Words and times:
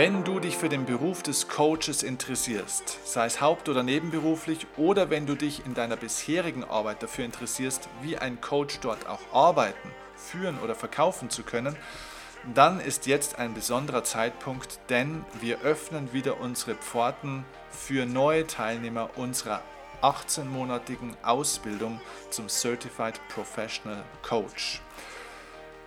Wenn 0.00 0.24
du 0.24 0.40
dich 0.40 0.56
für 0.56 0.70
den 0.70 0.86
Beruf 0.86 1.22
des 1.22 1.46
Coaches 1.46 2.02
interessierst, 2.02 3.00
sei 3.04 3.26
es 3.26 3.42
haupt- 3.42 3.68
oder 3.68 3.82
nebenberuflich, 3.82 4.66
oder 4.78 5.10
wenn 5.10 5.26
du 5.26 5.34
dich 5.34 5.66
in 5.66 5.74
deiner 5.74 5.96
bisherigen 5.96 6.64
Arbeit 6.64 7.02
dafür 7.02 7.26
interessierst, 7.26 7.86
wie 8.00 8.16
ein 8.16 8.40
Coach 8.40 8.80
dort 8.80 9.06
auch 9.06 9.20
arbeiten, 9.30 9.90
führen 10.16 10.58
oder 10.60 10.74
verkaufen 10.74 11.28
zu 11.28 11.42
können, 11.42 11.76
dann 12.54 12.80
ist 12.80 13.06
jetzt 13.06 13.38
ein 13.38 13.52
besonderer 13.52 14.02
Zeitpunkt, 14.02 14.80
denn 14.88 15.22
wir 15.38 15.60
öffnen 15.60 16.14
wieder 16.14 16.40
unsere 16.40 16.76
Pforten 16.76 17.44
für 17.68 18.06
neue 18.06 18.46
Teilnehmer 18.46 19.10
unserer 19.16 19.60
18-monatigen 20.00 21.12
Ausbildung 21.22 22.00
zum 22.30 22.48
Certified 22.48 23.20
Professional 23.28 24.02
Coach. 24.22 24.80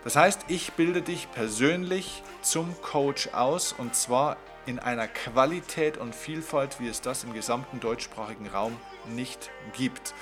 Das 0.03 0.17
heißt, 0.17 0.45
ich 0.49 0.73
bilde 0.73 1.01
dich 1.01 1.31
persönlich 1.31 2.23
zum 2.41 2.75
Coach 2.81 3.29
aus 3.33 3.71
und 3.71 3.95
zwar 3.95 4.35
in 4.65 4.79
einer 4.79 5.07
Qualität 5.07 5.97
und 5.97 6.13
Vielfalt, 6.13 6.79
wie 6.79 6.87
es 6.87 7.01
das 7.01 7.23
im 7.23 7.33
gesamten 7.33 7.79
deutschsprachigen 7.79 8.47
Raum 8.47 8.77
nicht 9.07 9.49
gibt. 9.73 10.13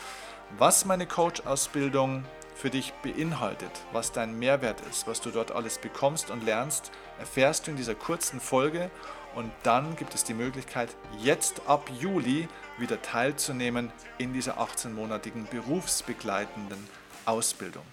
Was 0.57 0.85
meine 0.85 1.07
Coach-Ausbildung 1.07 2.25
für 2.55 2.69
dich 2.69 2.93
beinhaltet, 3.01 3.71
was 3.91 4.11
dein 4.11 4.37
Mehrwert 4.37 4.81
ist, 4.89 5.07
was 5.07 5.19
du 5.19 5.31
dort 5.31 5.51
alles 5.51 5.79
bekommst 5.79 6.29
und 6.29 6.43
lernst, 6.43 6.91
erfährst 7.17 7.65
du 7.65 7.71
in 7.71 7.77
dieser 7.77 7.95
kurzen 7.95 8.39
Folge 8.39 8.91
und 9.33 9.51
dann 9.63 9.95
gibt 9.95 10.13
es 10.13 10.23
die 10.23 10.33
Möglichkeit, 10.35 10.89
jetzt 11.19 11.61
ab 11.65 11.89
Juli 11.99 12.47
wieder 12.77 13.01
teilzunehmen 13.01 13.91
in 14.19 14.33
dieser 14.33 14.59
18-monatigen 14.59 15.47
berufsbegleitenden 15.49 16.87
Ausbildung. 17.25 17.85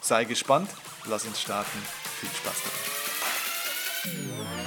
Sei 0.00 0.24
gespannt, 0.24 0.70
lass 1.08 1.24
uns 1.24 1.40
starten. 1.40 1.78
Viel 2.20 2.30
Spaß 2.30 2.56
dabei. 2.64 4.59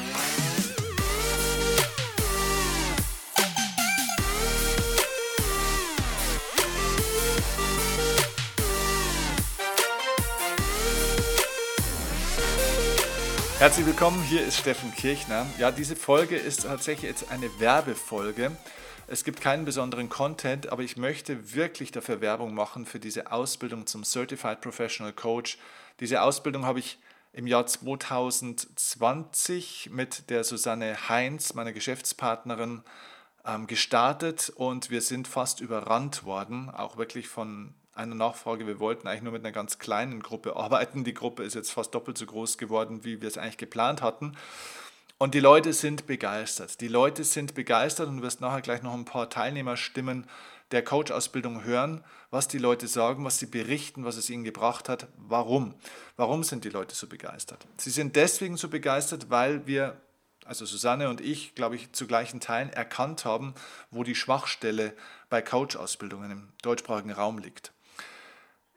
Herzlich 13.64 13.86
willkommen, 13.86 14.22
hier 14.24 14.46
ist 14.46 14.58
Steffen 14.58 14.94
Kirchner. 14.94 15.46
Ja, 15.58 15.72
diese 15.72 15.96
Folge 15.96 16.36
ist 16.36 16.64
tatsächlich 16.64 17.10
jetzt 17.10 17.32
eine 17.32 17.62
Werbefolge. 17.62 18.52
Es 19.08 19.24
gibt 19.24 19.40
keinen 19.40 19.64
besonderen 19.64 20.10
Content, 20.10 20.70
aber 20.70 20.84
ich 20.84 20.98
möchte 20.98 21.56
wirklich 21.56 21.94
dafür 21.94 22.20
Werbung 22.20 22.54
machen 22.54 22.86
für 22.86 23.00
diese 23.00 23.32
Ausbildung 23.32 23.88
zum 23.88 24.04
Certified 24.04 24.60
Professional 24.60 25.14
Coach. 25.14 25.58
Diese 26.02 26.24
Ausbildung 26.24 26.66
habe 26.66 26.80
ich 26.80 27.00
im 27.32 27.48
Jahr 27.48 27.66
2020 27.66 29.92
mit 29.94 30.30
der 30.30 30.44
Susanne 30.44 31.08
Heinz, 31.08 31.54
meiner 31.54 31.72
Geschäftspartnerin, 31.72 32.84
ähm, 33.46 33.68
gestartet 33.68 34.52
und 34.54 34.90
wir 34.90 35.00
sind 35.00 35.26
fast 35.26 35.62
überrannt 35.62 36.26
worden, 36.26 36.70
auch 36.70 36.98
wirklich 36.98 37.30
von 37.30 37.74
einer 37.94 38.16
Nachfrage. 38.16 38.68
Wir 38.68 38.80
wollten 38.80 39.08
eigentlich 39.08 39.24
nur 39.24 39.34
mit 39.34 39.44
einer 39.44 39.52
ganz 39.52 39.80
kleinen 39.80 40.22
Gruppe 40.22 40.56
arbeiten. 40.56 41.04
Die 41.04 41.14
Gruppe 41.14 41.44
ist 41.44 41.54
jetzt 41.54 41.72
fast 41.72 41.94
doppelt 41.94 42.18
so 42.18 42.26
groß 42.26 42.58
geworden, 42.58 43.04
wie 43.04 43.22
wir 43.22 43.28
es 43.28 43.38
eigentlich 43.38 43.58
geplant 43.58 44.02
hatten. 44.02 44.36
Und 45.18 45.36
die 45.36 45.40
Leute 45.40 45.74
sind 45.74 46.06
begeistert. 46.08 46.82
Die 46.82 46.88
Leute 46.88 47.24
sind 47.24 47.54
begeistert 47.54 48.10
und 48.10 48.18
du 48.18 48.24
wirst 48.24 48.42
nachher 48.42 48.62
gleich 48.62 48.82
noch 48.82 48.94
ein 48.94 49.06
paar 49.06 49.30
Teilnehmerstimmen 49.30 50.28
der 50.72 50.84
Coach-Ausbildung 50.84 51.64
hören, 51.64 52.04
was 52.32 52.48
die 52.48 52.58
Leute 52.58 52.88
sagen, 52.88 53.24
was 53.24 53.38
sie 53.38 53.46
berichten, 53.46 54.06
was 54.06 54.18
es 54.18 54.30
ihnen 54.30 54.44
gebracht 54.44 54.90
hat. 54.90 55.08
Warum? 55.18 55.76
Warum 56.18 56.44
sind 56.44 56.66
die 56.66 56.70
Leute 56.70 56.96
so 56.96 57.08
begeistert? 57.08 57.66
Sie 57.78 57.92
sind 57.92 58.16
deswegen 58.16 58.58
so 58.58 58.70
begeistert, 58.70 59.30
weil 59.30 59.68
wir, 59.68 60.02
also 60.46 60.66
Susanne 60.66 61.10
und 61.10 61.22
ich, 61.22 61.54
glaube 61.54 61.76
ich, 61.76 61.92
zu 61.92 62.08
gleichen 62.08 62.40
Teilen 62.40 62.70
erkannt 62.70 63.24
haben, 63.24 63.54
wo 63.92 64.04
die 64.04 64.16
Schwachstelle 64.16 64.94
bei 65.30 65.42
Coach-Ausbildungen 65.42 66.32
im 66.32 66.50
deutschsprachigen 66.64 67.12
Raum 67.12 67.38
liegt. 67.38 67.72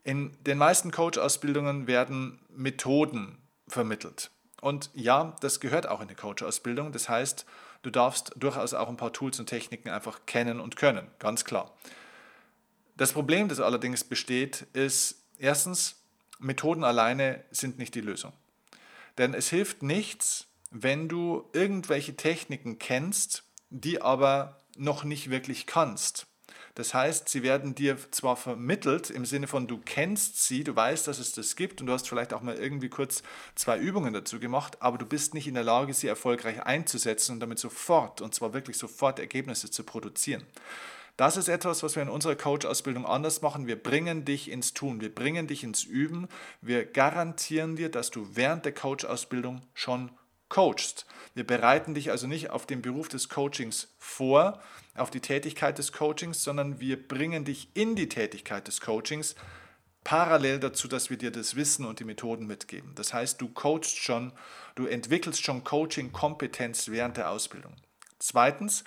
In 0.07 0.37
den 0.45 0.57
meisten 0.57 0.93
Coach-Ausbildungen 0.93 1.89
werden 1.89 2.39
Methoden 2.49 3.39
vermittelt. 3.67 4.31
Und 4.61 4.89
ja, 4.95 5.35
das 5.41 5.59
gehört 5.59 5.89
auch 5.89 6.01
in 6.01 6.07
die 6.07 6.15
Coach-Ausbildung. 6.15 6.93
Das 6.93 7.09
heißt, 7.09 7.45
du 7.83 7.91
darfst 7.91 8.31
durchaus 8.37 8.73
auch 8.73 8.89
ein 8.89 8.97
paar 8.97 9.13
Tools 9.13 9.41
und 9.41 9.47
Techniken 9.47 9.89
einfach 9.89 10.21
kennen 10.25 10.61
und 10.61 10.77
können, 10.77 11.09
ganz 11.19 11.45
klar. 11.45 11.75
Das 12.97 13.13
Problem, 13.15 13.49
das 13.49 13.59
allerdings 13.59 14.05
besteht, 14.05 14.69
ist 14.75 15.25
erstens, 15.39 15.97
Methoden 16.39 16.85
alleine 16.85 17.43
sind 17.51 17.77
nicht 17.77 17.97
die 17.97 18.01
Lösung. 18.01 18.33
Denn 19.19 19.35
es 19.35 19.49
hilft 19.49 19.83
nichts, 19.83 20.47
wenn 20.71 21.09
du 21.09 21.51
irgendwelche 21.53 22.15
Techniken 22.15 22.79
kennst, 22.79 23.43
die 23.71 24.01
aber 24.01 24.61
noch 24.77 25.03
nicht 25.03 25.31
wirklich 25.31 25.67
kannst. 25.67 26.29
Das 26.77 26.93
heißt, 26.93 27.31
sie 27.31 27.43
werden 27.43 27.75
dir 27.75 27.97
zwar 28.11 28.37
vermittelt 28.37 29.09
im 29.09 29.25
Sinne 29.25 29.47
von, 29.47 29.67
du 29.67 29.79
kennst 29.79 30.45
sie, 30.47 30.63
du 30.63 30.77
weißt, 30.77 31.09
dass 31.09 31.19
es 31.19 31.33
das 31.33 31.57
gibt 31.57 31.81
und 31.81 31.87
du 31.87 31.95
hast 31.95 32.07
vielleicht 32.07 32.35
auch 32.35 32.43
mal 32.43 32.55
irgendwie 32.55 32.91
kurz 32.91 33.23
zwei 33.55 33.79
Übungen 33.79 34.13
dazu 34.13 34.39
gemacht, 34.39 34.83
aber 34.83 34.99
du 34.99 35.07
bist 35.07 35.33
nicht 35.33 35.49
in 35.49 35.55
der 35.55 35.65
Lage, 35.65 35.95
sie 35.95 36.07
erfolgreich 36.07 36.63
einzusetzen 36.63 37.33
und 37.33 37.41
damit 37.41 37.59
sofort, 37.59 38.21
und 38.21 38.35
zwar 38.35 38.53
wirklich 38.53 38.77
sofort 38.77 39.19
Ergebnisse 39.19 39.71
zu 39.71 39.85
produzieren. 39.85 40.45
Das 41.17 41.39
ist 41.39 41.49
etwas, 41.49 41.83
was 41.83 41.97
wir 41.97 42.03
in 42.03 42.11
unserer 42.11 42.37
Coach-Ausbildung 42.37 43.07
anders 43.07 43.41
machen. 43.41 43.67
Wir 43.67 43.83
bringen 43.83 44.27
dich 44.27 44.51
ins 44.51 44.75
Tun, 44.75 45.01
wir 45.01 45.15
bringen 45.15 45.47
dich 45.47 45.65
ins 45.65 45.83
Üben. 45.83 46.29
Wir 46.61 46.85
garantieren 46.85 47.77
dir, 47.77 47.91
dass 47.91 48.11
du 48.11 48.29
während 48.35 48.67
der 48.67 48.75
Coach-Ausbildung 48.75 49.63
schon 49.73 50.11
coachst. 50.49 51.07
Wir 51.35 51.47
bereiten 51.47 51.95
dich 51.95 52.11
also 52.11 52.27
nicht 52.27 52.51
auf 52.51 52.67
den 52.67 52.83
Beruf 52.83 53.09
des 53.09 53.29
Coachings 53.29 53.95
vor, 53.99 54.61
auf 54.95 55.11
die 55.11 55.21
Tätigkeit 55.21 55.79
des 55.79 55.93
Coachings, 55.93 56.43
sondern 56.43 56.81
wir 56.81 57.07
bringen 57.07 57.45
dich 57.45 57.69
in 57.75 57.97
die 57.97 58.09
Tätigkeit 58.09 58.67
des 58.67 58.81
Coachings 58.81 59.35
parallel 60.07 60.61
dazu, 60.61 60.87
dass 60.87 61.11
wir 61.11 61.19
dir 61.19 61.33
das 61.33 61.57
Wissen 61.57 61.85
und 61.85 61.99
die 61.99 62.05
Methoden 62.05 62.47
mitgeben. 62.47 62.93
Das 62.95 63.13
heißt, 63.13 63.41
du 63.41 63.49
coachst 63.49 63.99
schon, 63.99 64.33
du 64.77 64.87
entwickelst 64.87 65.45
schon 65.45 65.65
Coaching-Kompetenz 65.65 66.89
während 66.89 67.17
der 67.17 67.31
Ausbildung. 67.31 67.75
Zweitens, 68.21 68.85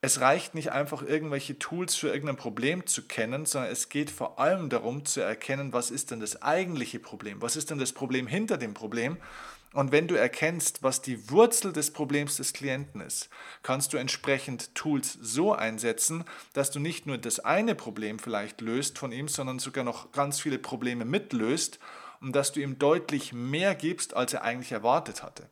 es 0.00 0.20
reicht 0.20 0.56
nicht 0.56 0.72
einfach 0.72 1.02
irgendwelche 1.02 1.60
Tools 1.60 1.94
für 1.94 2.08
irgendein 2.08 2.36
Problem 2.36 2.86
zu 2.86 3.06
kennen, 3.06 3.46
sondern 3.46 3.70
es 3.70 3.88
geht 3.88 4.10
vor 4.10 4.40
allem 4.40 4.68
darum 4.68 5.04
zu 5.04 5.20
erkennen, 5.20 5.72
was 5.72 5.92
ist 5.92 6.10
denn 6.10 6.18
das 6.18 6.42
eigentliche 6.42 6.98
Problem, 6.98 7.40
was 7.40 7.54
ist 7.54 7.70
denn 7.70 7.78
das 7.78 7.92
Problem 7.92 8.26
hinter 8.26 8.58
dem 8.58 8.74
Problem 8.74 9.18
und 9.72 9.92
wenn 9.92 10.08
du 10.08 10.14
erkennst, 10.14 10.82
was 10.82 11.02
die 11.02 11.30
Wurzel 11.30 11.72
des 11.72 11.92
Problems 11.92 12.36
des 12.36 12.52
Klienten 12.52 13.00
ist, 13.00 13.28
kannst 13.62 13.92
du 13.92 13.96
entsprechend 13.96 14.74
Tools 14.74 15.16
so 15.20 15.52
einsetzen, 15.52 16.24
dass 16.52 16.70
du 16.70 16.80
nicht 16.80 17.06
nur 17.06 17.18
das 17.18 17.40
eine 17.40 17.74
Problem 17.74 18.18
vielleicht 18.18 18.60
löst 18.60 18.98
von 18.98 19.12
ihm, 19.12 19.28
sondern 19.28 19.58
sogar 19.58 19.84
noch 19.84 20.12
ganz 20.12 20.40
viele 20.40 20.58
Probleme 20.58 21.04
mitlöst 21.04 21.78
und 22.20 22.36
dass 22.36 22.52
du 22.52 22.60
ihm 22.60 22.78
deutlich 22.78 23.32
mehr 23.32 23.74
gibst, 23.74 24.14
als 24.14 24.32
er 24.32 24.42
eigentlich 24.42 24.72
erwartet 24.72 25.22
hatte 25.22 25.48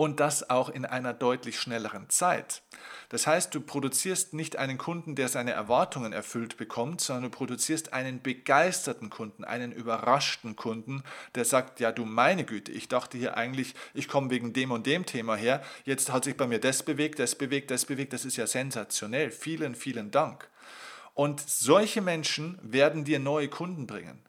und 0.00 0.18
das 0.18 0.48
auch 0.48 0.70
in 0.70 0.86
einer 0.86 1.12
deutlich 1.12 1.60
schnelleren 1.60 2.08
Zeit. 2.08 2.62
Das 3.10 3.26
heißt, 3.26 3.54
du 3.54 3.60
produzierst 3.60 4.32
nicht 4.32 4.56
einen 4.56 4.78
Kunden, 4.78 5.14
der 5.14 5.28
seine 5.28 5.52
Erwartungen 5.52 6.14
erfüllt 6.14 6.56
bekommt, 6.56 7.02
sondern 7.02 7.24
du 7.24 7.36
produzierst 7.36 7.92
einen 7.92 8.22
begeisterten 8.22 9.10
Kunden, 9.10 9.44
einen 9.44 9.72
überraschten 9.72 10.56
Kunden, 10.56 11.02
der 11.34 11.44
sagt, 11.44 11.80
ja 11.80 11.92
du 11.92 12.06
meine 12.06 12.44
Güte, 12.44 12.72
ich 12.72 12.88
dachte 12.88 13.18
hier 13.18 13.36
eigentlich, 13.36 13.74
ich 13.92 14.08
komme 14.08 14.30
wegen 14.30 14.54
dem 14.54 14.70
und 14.70 14.86
dem 14.86 15.04
Thema 15.04 15.36
her, 15.36 15.62
jetzt 15.84 16.10
hat 16.10 16.24
sich 16.24 16.34
bei 16.34 16.46
mir 16.46 16.60
das 16.60 16.82
bewegt, 16.82 17.18
das 17.18 17.34
bewegt, 17.34 17.70
das 17.70 17.84
bewegt, 17.84 18.14
das 18.14 18.24
ist 18.24 18.38
ja 18.38 18.46
sensationell. 18.46 19.30
Vielen, 19.30 19.74
vielen 19.74 20.10
Dank. 20.10 20.48
Und 21.12 21.42
solche 21.46 22.00
Menschen 22.00 22.58
werden 22.62 23.04
dir 23.04 23.18
neue 23.18 23.48
Kunden 23.48 23.86
bringen. 23.86 24.22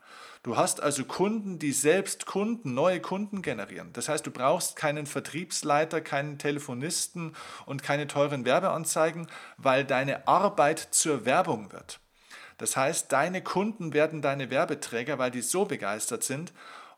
Du 0.43 0.57
hast 0.57 0.81
also 0.81 1.05
Kunden, 1.05 1.59
die 1.59 1.71
selbst 1.71 2.25
Kunden, 2.25 2.73
neue 2.73 2.99
Kunden 2.99 3.43
generieren. 3.43 3.93
Das 3.93 4.09
heißt, 4.09 4.25
du 4.25 4.31
brauchst 4.31 4.75
keinen 4.75 5.05
Vertriebsleiter, 5.05 6.01
keinen 6.01 6.39
Telefonisten 6.39 7.35
und 7.67 7.83
keine 7.83 8.07
teuren 8.07 8.43
Werbeanzeigen, 8.43 9.27
weil 9.57 9.85
deine 9.85 10.27
Arbeit 10.27 10.79
zur 10.79 11.25
Werbung 11.25 11.71
wird. 11.71 11.99
Das 12.57 12.75
heißt, 12.75 13.11
deine 13.11 13.43
Kunden 13.43 13.93
werden 13.93 14.23
deine 14.23 14.49
Werbeträger, 14.49 15.19
weil 15.19 15.29
die 15.29 15.41
so 15.41 15.65
begeistert 15.65 16.23
sind 16.23 16.53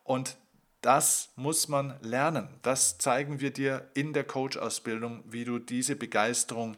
und 0.05 0.37
das 0.81 1.29
muss 1.37 1.69
man 1.69 1.97
lernen. 2.01 2.49
Das 2.61 2.97
zeigen 2.97 3.39
wir 3.39 3.51
dir 3.51 3.89
in 3.93 4.11
der 4.13 4.25
Coach-Ausbildung, 4.25 5.23
wie 5.25 5.45
du 5.45 5.59
diese 5.59 5.95
Begeisterung 5.95 6.77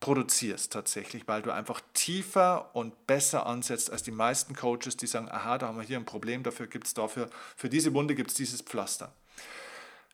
produzierst 0.00 0.72
tatsächlich, 0.72 1.26
weil 1.26 1.42
du 1.42 1.52
einfach 1.52 1.80
tiefer 1.92 2.74
und 2.74 3.06
besser 3.06 3.46
ansetzt 3.46 3.90
als 3.90 4.02
die 4.02 4.12
meisten 4.12 4.54
Coaches, 4.54 4.96
die 4.96 5.06
sagen, 5.06 5.28
aha, 5.28 5.58
da 5.58 5.68
haben 5.68 5.78
wir 5.78 5.84
hier 5.84 5.98
ein 5.98 6.04
Problem, 6.04 6.42
dafür 6.42 6.66
gibt 6.66 6.86
es 6.86 6.94
dafür, 6.94 7.28
für 7.56 7.68
diese 7.68 7.94
Wunde 7.94 8.14
gibt 8.14 8.30
es 8.30 8.36
dieses 8.36 8.62
Pflaster. 8.62 9.12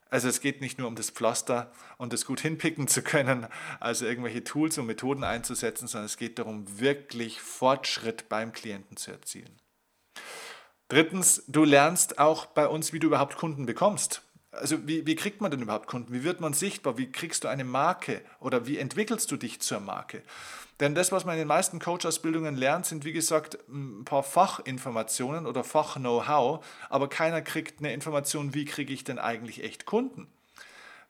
Also 0.09 0.27
es 0.29 0.39
geht 0.39 0.61
nicht 0.61 0.77
nur 0.77 0.87
um 0.87 0.95
das 0.95 1.09
Pflaster 1.09 1.71
und 1.97 2.13
das 2.13 2.25
gut 2.25 2.39
hinpicken 2.39 2.87
zu 2.87 3.01
können, 3.01 3.47
also 3.79 4.05
irgendwelche 4.05 4.43
Tools 4.43 4.77
und 4.77 4.85
Methoden 4.85 5.23
einzusetzen, 5.23 5.87
sondern 5.87 6.05
es 6.05 6.17
geht 6.17 6.39
darum, 6.39 6.79
wirklich 6.79 7.41
Fortschritt 7.41 8.29
beim 8.29 8.53
Klienten 8.53 8.97
zu 8.97 9.11
erzielen. 9.11 9.59
Drittens, 10.87 11.43
du 11.47 11.63
lernst 11.63 12.19
auch 12.19 12.45
bei 12.45 12.67
uns, 12.67 12.93
wie 12.93 12.99
du 12.99 13.07
überhaupt 13.07 13.35
Kunden 13.35 13.65
bekommst. 13.65 14.21
Also 14.59 14.87
wie, 14.87 15.05
wie 15.05 15.15
kriegt 15.15 15.41
man 15.41 15.51
denn 15.51 15.61
überhaupt 15.61 15.87
Kunden? 15.87 16.13
Wie 16.13 16.23
wird 16.23 16.41
man 16.41 16.53
sichtbar? 16.53 16.97
Wie 16.97 17.11
kriegst 17.11 17.43
du 17.43 17.47
eine 17.47 17.63
Marke? 17.63 18.21
Oder 18.39 18.67
wie 18.67 18.77
entwickelst 18.77 19.31
du 19.31 19.37
dich 19.37 19.61
zur 19.61 19.79
Marke? 19.79 20.21
Denn 20.79 20.93
das, 20.93 21.11
was 21.11 21.23
man 21.23 21.35
in 21.35 21.39
den 21.39 21.47
meisten 21.47 21.79
Coach-Ausbildungen 21.79 22.55
lernt, 22.55 22.85
sind 22.85 23.05
wie 23.05 23.13
gesagt 23.13 23.57
ein 23.69 24.03
paar 24.03 24.23
Fachinformationen 24.23 25.47
oder 25.47 25.63
Fach-Know-how, 25.63 26.65
aber 26.89 27.07
keiner 27.07 27.41
kriegt 27.41 27.79
eine 27.79 27.93
Information, 27.93 28.53
wie 28.53 28.65
kriege 28.65 28.93
ich 28.93 29.05
denn 29.05 29.17
eigentlich 29.17 29.63
echt 29.63 29.85
Kunden? 29.85 30.27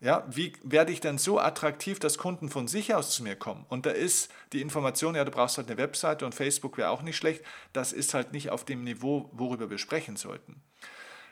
Ja, 0.02 0.24
wie 0.30 0.54
werde 0.62 0.92
ich 0.92 1.00
denn 1.00 1.18
so 1.18 1.40
attraktiv, 1.40 2.00
dass 2.00 2.20
Kunden 2.20 2.50
von 2.50 2.68
sich 2.68 2.94
aus 2.94 3.12
zu 3.12 3.24
mir 3.24 3.36
kommen? 3.36 3.66
Und 3.70 3.88
da 3.88 3.92
ist 3.92 4.30
die 4.54 4.62
Information, 4.62 5.16
ja, 5.16 5.24
du 5.24 5.32
brauchst 5.32 5.58
halt 5.58 5.68
eine 5.68 5.78
Webseite 5.78 6.26
und 6.26 6.36
Facebook 6.36 6.78
wäre 6.78 6.90
auch 6.90 7.02
nicht 7.02 7.18
schlecht. 7.18 7.44
Das 7.74 7.92
ist 7.92 8.14
halt 8.14 8.34
nicht 8.34 8.52
auf 8.52 8.66
dem 8.66 8.84
Niveau, 8.84 9.32
worüber 9.34 9.70
wir 9.70 9.80
sprechen 9.80 10.16
sollten. 10.16 10.62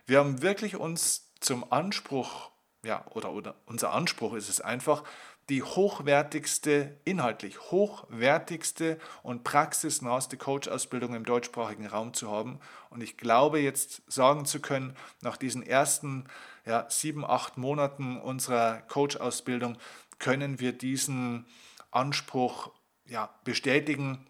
Wir 0.07 0.17
haben 0.17 0.41
wirklich 0.41 0.75
uns 0.75 1.32
zum 1.43 1.71
Anspruch, 1.71 2.51
ja, 2.85 3.05
oder, 3.11 3.31
oder 3.31 3.55
unser 3.65 3.93
Anspruch 3.93 4.33
ist 4.33 4.49
es 4.49 4.61
einfach, 4.61 5.03
die 5.49 5.61
hochwertigste, 5.61 6.97
inhaltlich 7.03 7.59
hochwertigste 7.71 8.97
und 9.23 9.43
praxisnahste 9.43 10.37
Coach-Ausbildung 10.37 11.15
im 11.15 11.25
deutschsprachigen 11.25 11.85
Raum 11.85 12.13
zu 12.13 12.31
haben. 12.31 12.59
Und 12.89 13.03
ich 13.03 13.17
glaube 13.17 13.59
jetzt 13.59 14.01
sagen 14.07 14.45
zu 14.45 14.61
können, 14.61 14.95
nach 15.21 15.35
diesen 15.35 15.61
ersten 15.61 16.27
ja, 16.65 16.85
sieben, 16.89 17.25
acht 17.25 17.57
Monaten 17.57 18.17
unserer 18.17 18.81
Coach-Ausbildung 18.83 19.77
können 20.17 20.61
wir 20.61 20.71
diesen 20.71 21.45
Anspruch 21.91 22.71
ja, 23.05 23.29
bestätigen. 23.43 24.25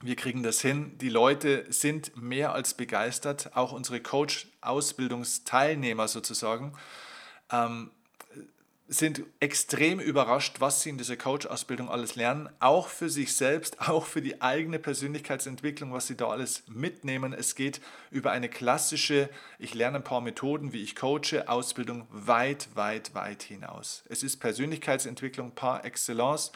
Wir 0.00 0.14
kriegen 0.14 0.44
das 0.44 0.60
hin. 0.60 0.96
Die 0.98 1.08
Leute 1.08 1.66
sind 1.70 2.16
mehr 2.16 2.52
als 2.52 2.74
begeistert, 2.74 3.56
auch 3.56 3.72
unsere 3.72 4.00
Coach-Ausbildungsteilnehmer 4.00 6.06
sozusagen. 6.06 6.72
Ähm, 7.50 7.90
sind 8.90 9.22
extrem 9.38 10.00
überrascht, 10.00 10.60
was 10.60 10.82
sie 10.82 10.90
in 10.90 10.98
dieser 10.98 11.16
Coach-Ausbildung 11.16 11.90
alles 11.90 12.16
lernen, 12.16 12.48
auch 12.58 12.88
für 12.88 13.10
sich 13.10 13.34
selbst, 13.34 13.80
auch 13.88 14.06
für 14.06 14.22
die 14.22 14.40
eigene 14.40 14.78
Persönlichkeitsentwicklung, 14.78 15.92
was 15.92 16.06
sie 16.06 16.16
da 16.16 16.28
alles 16.28 16.64
mitnehmen. 16.68 17.34
Es 17.34 17.54
geht 17.54 17.82
über 18.10 18.30
eine 18.30 18.48
klassische, 18.48 19.28
ich 19.58 19.74
lerne 19.74 19.98
ein 19.98 20.04
paar 20.04 20.22
Methoden, 20.22 20.72
wie 20.72 20.82
ich 20.82 20.96
coache, 20.96 21.48
Ausbildung 21.48 22.06
weit, 22.10 22.68
weit, 22.74 23.14
weit 23.14 23.42
hinaus. 23.42 24.04
Es 24.08 24.22
ist 24.22 24.38
Persönlichkeitsentwicklung 24.38 25.52
par 25.52 25.84
excellence. 25.84 26.50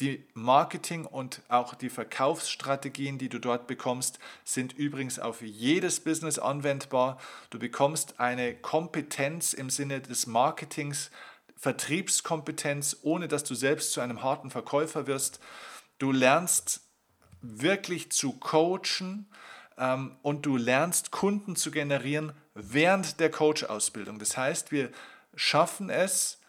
Die 0.00 0.26
Marketing- 0.32 1.04
und 1.04 1.42
auch 1.48 1.74
die 1.74 1.90
Verkaufsstrategien, 1.90 3.18
die 3.18 3.28
du 3.28 3.38
dort 3.38 3.66
bekommst, 3.66 4.18
sind 4.44 4.72
übrigens 4.72 5.18
auf 5.18 5.42
jedes 5.42 6.00
Business 6.00 6.38
anwendbar. 6.38 7.20
Du 7.50 7.58
bekommst 7.58 8.18
eine 8.18 8.54
Kompetenz 8.54 9.52
im 9.52 9.68
Sinne 9.68 10.00
des 10.00 10.26
Marketings, 10.26 11.10
Vertriebskompetenz, 11.56 12.96
ohne 13.02 13.28
dass 13.28 13.44
du 13.44 13.54
selbst 13.54 13.92
zu 13.92 14.00
einem 14.00 14.22
harten 14.22 14.50
Verkäufer 14.50 15.06
wirst. 15.06 15.38
Du 15.98 16.12
lernst 16.12 16.80
wirklich 17.42 18.10
zu 18.10 18.32
coachen 18.32 19.30
ähm, 19.76 20.16
und 20.22 20.46
du 20.46 20.56
lernst 20.56 21.10
Kunden 21.10 21.56
zu 21.56 21.70
generieren 21.70 22.32
während 22.54 23.20
der 23.20 23.30
Coach-Ausbildung. 23.30 24.18
Das 24.18 24.38
heißt, 24.38 24.72
wir 24.72 24.90
schaffen 25.36 25.90
es, 25.90 26.40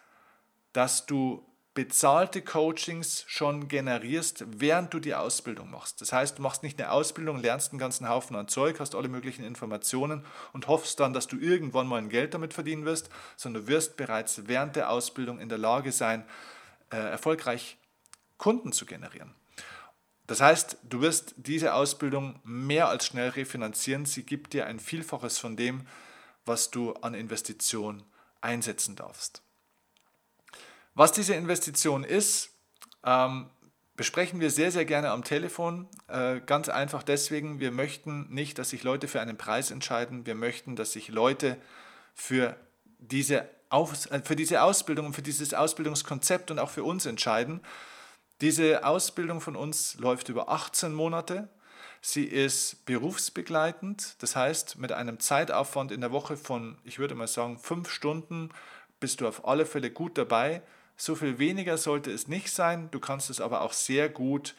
dass 0.72 1.06
du 1.06 1.46
bezahlte 1.74 2.42
Coachings 2.42 3.24
schon 3.28 3.70
generierst, 3.70 4.44
während 4.48 4.94
du 4.94 5.00
die 5.00 5.16
Ausbildung 5.16 5.72
machst. 5.72 6.02
Das 6.02 6.12
heißt, 6.12 6.38
du 6.38 6.42
machst 6.42 6.64
nicht 6.64 6.82
eine 6.82 6.92
Ausbildung, 6.92 7.42
lernst 7.42 7.72
einen 7.72 7.80
ganzen 7.80 8.10
Haufen 8.10 8.36
an 8.36 8.50
Zeug, 8.50 8.80
hast 8.80 8.94
alle 8.94 9.08
möglichen 9.08 9.46
Informationen 9.46 10.26
und 10.52 10.68
hoffst 10.68 11.00
dann, 11.00 11.14
dass 11.14 11.28
du 11.28 11.38
irgendwann 11.38 11.88
mal 11.88 11.98
ein 11.98 12.10
Geld 12.10 12.34
damit 12.34 12.54
verdienen 12.54 12.84
wirst, 12.84 13.10
sondern 13.38 13.64
du 13.64 13.68
wirst 13.70 13.96
bereits 13.96 14.48
während 14.48 14.76
der 14.76 14.90
Ausbildung 14.90 15.40
in 15.40 15.48
der 15.48 15.58
Lage 15.58 15.94
sein, 15.94 16.26
äh, 16.92 16.98
erfolgreich 16.98 17.78
Kunden 18.38 18.74
zu 18.74 18.86
generieren. 18.86 19.34
Das 20.28 20.42
heißt, 20.42 20.78
du 20.84 21.02
wirst 21.02 21.36
diese 21.38 21.74
Ausbildung 21.74 22.40
mehr 22.44 22.90
als 22.90 23.06
schnell 23.06 23.30
refinanzieren. 23.30 24.06
Sie 24.06 24.24
gibt 24.24 24.54
dir 24.54 24.66
ein 24.66 24.80
Vielfaches 24.80 25.40
von 25.40 25.56
dem, 25.56 25.88
was 26.46 26.72
du 26.72 26.94
an 26.94 27.14
Investition 27.14 28.04
einsetzen 28.42 28.96
darfst. 28.96 29.42
Was 30.94 31.12
diese 31.12 31.34
Investition 31.36 32.04
ist, 32.04 32.50
ähm, 33.06 33.50
besprechen 33.96 34.40
wir 34.40 34.50
sehr, 34.50 34.72
sehr 34.72 34.86
gerne 34.86 35.12
am 35.12 35.24
Telefon. 35.24 35.88
Äh, 36.08 36.42
ganz 36.42 36.70
einfach 36.70 37.04
deswegen, 37.04 37.60
wir 37.60 37.72
möchten 37.72 38.28
nicht, 38.30 38.58
dass 38.58 38.72
sich 38.72 38.84
Leute 38.84 39.08
für 39.08 39.22
einen 39.22 39.38
Preis 39.38 39.72
entscheiden. 39.72 40.26
Wir 40.26 40.36
möchten, 40.36 40.76
dass 40.76 40.94
sich 40.94 41.10
Leute 41.10 41.58
für 42.14 42.56
diese, 43.00 43.48
Aus 43.70 44.08
äh, 44.08 44.22
für 44.24 44.36
diese 44.36 44.64
Ausbildung 44.64 45.08
und 45.08 45.14
für 45.14 45.22
dieses 45.22 45.54
Ausbildungskonzept 45.54 46.52
und 46.52 46.60
auch 46.60 46.70
für 46.70 46.84
uns 46.84 47.06
entscheiden. 47.06 47.62
Diese 48.42 48.86
Ausbildung 48.86 49.40
von 49.40 49.56
uns 49.56 49.96
läuft 50.00 50.30
über 50.30 50.50
18 50.50 50.94
Monate. 50.94 51.48
Sie 52.02 52.26
ist 52.26 52.84
berufsbegleitend, 52.86 54.16
das 54.24 54.36
heißt 54.36 54.80
mit 54.80 54.92
einem 54.92 55.20
Zeitaufwand 55.20 55.92
in 55.92 56.02
der 56.02 56.12
Woche 56.12 56.36
von, 56.36 56.80
ich 56.84 56.98
würde 56.98 57.14
mal 57.14 57.28
sagen, 57.28 57.60
fünf 57.60 57.92
Stunden 57.92 58.50
bist 59.00 59.22
du 59.22 59.28
auf 59.28 59.48
alle 59.48 59.68
Fälle 59.68 59.92
gut 59.92 60.18
dabei. 60.18 60.64
So 61.02 61.16
viel 61.16 61.40
weniger 61.40 61.80
sollte 61.80 62.12
es 62.12 62.28
nicht 62.28 62.52
sein. 62.52 62.90
Du 62.92 63.00
kannst 63.00 63.32
es 63.32 63.42
aber 63.42 63.62
auch 63.62 63.74
sehr 63.74 64.08
gut 64.08 64.54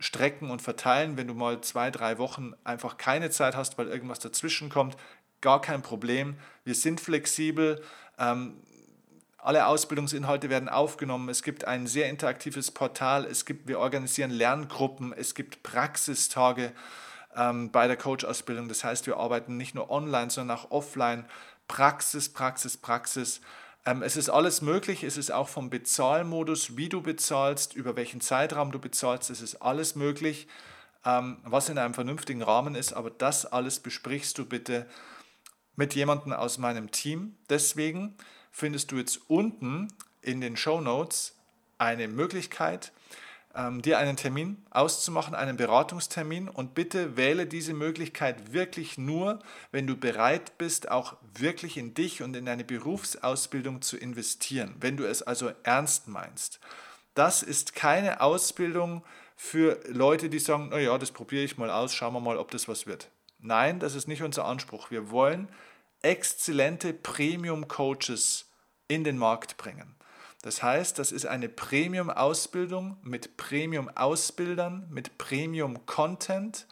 strecken 0.00 0.50
und 0.50 0.60
verteilen, 0.60 1.16
wenn 1.16 1.28
du 1.28 1.34
mal 1.34 1.60
zwei, 1.60 1.92
drei 1.92 2.18
Wochen 2.18 2.52
einfach 2.64 2.96
keine 2.96 3.30
Zeit 3.30 3.54
hast, 3.54 3.78
weil 3.78 3.86
irgendwas 3.86 4.18
dazwischen 4.18 4.70
kommt. 4.70 4.96
Gar 5.40 5.60
kein 5.60 5.82
Problem. 5.82 6.36
Wir 6.64 6.74
sind 6.74 7.00
flexibel. 7.00 7.80
Ähm, 8.18 8.56
alle 9.38 9.68
Ausbildungsinhalte 9.68 10.50
werden 10.50 10.68
aufgenommen. 10.68 11.28
Es 11.28 11.44
gibt 11.44 11.64
ein 11.64 11.86
sehr 11.86 12.10
interaktives 12.10 12.72
Portal. 12.72 13.24
Es 13.24 13.44
gibt, 13.44 13.68
wir 13.68 13.78
organisieren 13.78 14.32
Lerngruppen. 14.32 15.12
Es 15.12 15.36
gibt 15.36 15.62
Praxistage 15.62 16.72
ähm, 17.36 17.70
bei 17.70 17.86
der 17.86 17.96
Coach-Ausbildung. 17.96 18.66
Das 18.66 18.82
heißt, 18.82 19.06
wir 19.06 19.18
arbeiten 19.18 19.56
nicht 19.56 19.76
nur 19.76 19.90
online, 19.90 20.30
sondern 20.30 20.58
auch 20.58 20.72
offline. 20.72 21.24
Praxis, 21.68 22.30
Praxis, 22.30 22.76
Praxis. 22.76 23.40
Ähm, 23.86 24.02
es 24.02 24.16
ist 24.16 24.30
alles 24.30 24.62
möglich, 24.62 25.04
es 25.04 25.16
ist 25.16 25.30
auch 25.30 25.48
vom 25.48 25.70
Bezahlmodus, 25.70 26.76
wie 26.76 26.88
du 26.88 27.02
bezahlst, 27.02 27.74
über 27.74 27.96
welchen 27.96 28.20
Zeitraum 28.20 28.72
du 28.72 28.78
bezahlst, 28.78 29.30
es 29.30 29.42
ist 29.42 29.56
alles 29.56 29.94
möglich, 29.94 30.48
ähm, 31.04 31.38
was 31.44 31.68
in 31.68 31.78
einem 31.78 31.94
vernünftigen 31.94 32.42
Rahmen 32.42 32.74
ist, 32.74 32.94
aber 32.94 33.10
das 33.10 33.44
alles 33.46 33.80
besprichst 33.80 34.38
du 34.38 34.46
bitte 34.46 34.86
mit 35.76 35.94
jemandem 35.94 36.32
aus 36.32 36.58
meinem 36.58 36.90
Team. 36.92 37.36
Deswegen 37.50 38.14
findest 38.50 38.90
du 38.92 38.96
jetzt 38.96 39.20
unten 39.28 39.92
in 40.22 40.40
den 40.40 40.56
Show 40.56 40.80
Notes 40.80 41.36
eine 41.76 42.08
Möglichkeit, 42.08 42.92
ähm, 43.54 43.82
dir 43.82 43.98
einen 43.98 44.16
Termin 44.16 44.64
auszumachen, 44.70 45.34
einen 45.34 45.56
Beratungstermin 45.56 46.48
und 46.48 46.74
bitte 46.74 47.16
wähle 47.16 47.46
diese 47.46 47.74
Möglichkeit 47.74 48.52
wirklich 48.52 48.98
nur, 48.98 49.38
wenn 49.70 49.86
du 49.86 49.96
bereit 49.96 50.58
bist, 50.58 50.90
auch 50.90 51.16
wirklich 51.36 51.76
in 51.76 51.94
dich 51.94 52.22
und 52.22 52.34
in 52.34 52.46
deine 52.46 52.64
Berufsausbildung 52.64 53.82
zu 53.82 53.96
investieren, 53.96 54.74
wenn 54.80 54.96
du 54.96 55.04
es 55.04 55.22
also 55.22 55.52
ernst 55.62 56.08
meinst. 56.08 56.60
Das 57.14 57.42
ist 57.42 57.74
keine 57.74 58.20
Ausbildung 58.20 59.04
für 59.36 59.80
Leute, 59.88 60.28
die 60.28 60.38
sagen, 60.38 60.70
naja, 60.70 60.96
das 60.98 61.12
probiere 61.12 61.44
ich 61.44 61.58
mal 61.58 61.70
aus, 61.70 61.94
schauen 61.94 62.14
wir 62.14 62.20
mal, 62.20 62.38
ob 62.38 62.50
das 62.50 62.68
was 62.68 62.86
wird. 62.86 63.08
Nein, 63.38 63.78
das 63.78 63.94
ist 63.94 64.08
nicht 64.08 64.22
unser 64.22 64.46
Anspruch. 64.46 64.90
Wir 64.90 65.10
wollen 65.10 65.48
exzellente 66.02 66.92
Premium-Coaches 66.92 68.50
in 68.88 69.04
den 69.04 69.18
Markt 69.18 69.56
bringen. 69.56 69.94
Das 70.44 70.62
heißt, 70.62 70.98
das 70.98 71.10
ist 71.10 71.24
eine 71.24 71.48
Premium-Ausbildung 71.48 72.98
mit 73.00 73.38
Premium-Ausbildern, 73.38 74.86
mit 74.90 75.16
Premium-Content, 75.16 76.66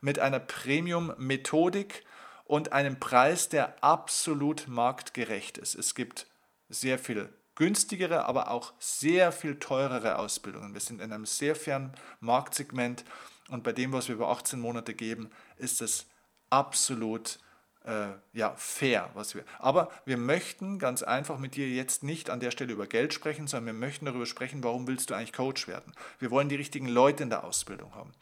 mit 0.00 0.20
einer 0.20 0.38
Premium-Methodik 0.38 2.04
und 2.44 2.72
einem 2.72 3.00
Preis, 3.00 3.48
der 3.48 3.82
absolut 3.82 4.68
marktgerecht 4.68 5.58
ist. 5.58 5.74
Es 5.74 5.96
gibt 5.96 6.28
sehr 6.68 7.00
viel 7.00 7.28
günstigere, 7.56 8.26
aber 8.26 8.52
auch 8.52 8.72
sehr 8.78 9.32
viel 9.32 9.58
teurere 9.58 10.20
Ausbildungen. 10.20 10.72
Wir 10.72 10.80
sind 10.80 11.00
in 11.00 11.12
einem 11.12 11.26
sehr 11.26 11.56
fairen 11.56 11.92
Marktsegment 12.20 13.04
und 13.48 13.64
bei 13.64 13.72
dem, 13.72 13.92
was 13.92 14.06
wir 14.06 14.14
über 14.14 14.28
18 14.28 14.60
Monate 14.60 14.94
geben, 14.94 15.30
ist 15.56 15.82
es 15.82 16.06
absolut 16.48 17.40
äh, 17.86 18.08
ja, 18.32 18.52
fair, 18.56 19.10
was 19.14 19.34
wir. 19.34 19.44
Aber 19.58 19.90
wir 20.04 20.16
möchten 20.16 20.78
ganz 20.78 21.02
einfach 21.02 21.38
mit 21.38 21.54
dir 21.54 21.68
jetzt 21.68 22.02
nicht 22.02 22.30
an 22.30 22.40
der 22.40 22.50
Stelle 22.50 22.72
über 22.72 22.86
Geld 22.86 23.14
sprechen, 23.14 23.46
sondern 23.46 23.66
wir 23.66 23.80
möchten 23.80 24.06
darüber 24.06 24.26
sprechen, 24.26 24.64
warum 24.64 24.86
willst 24.88 25.10
du 25.10 25.14
eigentlich 25.14 25.32
Coach 25.32 25.68
werden? 25.68 25.92
Wir 26.18 26.30
wollen 26.30 26.48
die 26.48 26.56
richtigen 26.56 26.88
Leute 26.88 27.22
in 27.22 27.30
der 27.30 27.44
Ausbildung 27.44 27.94
haben. 27.94 28.12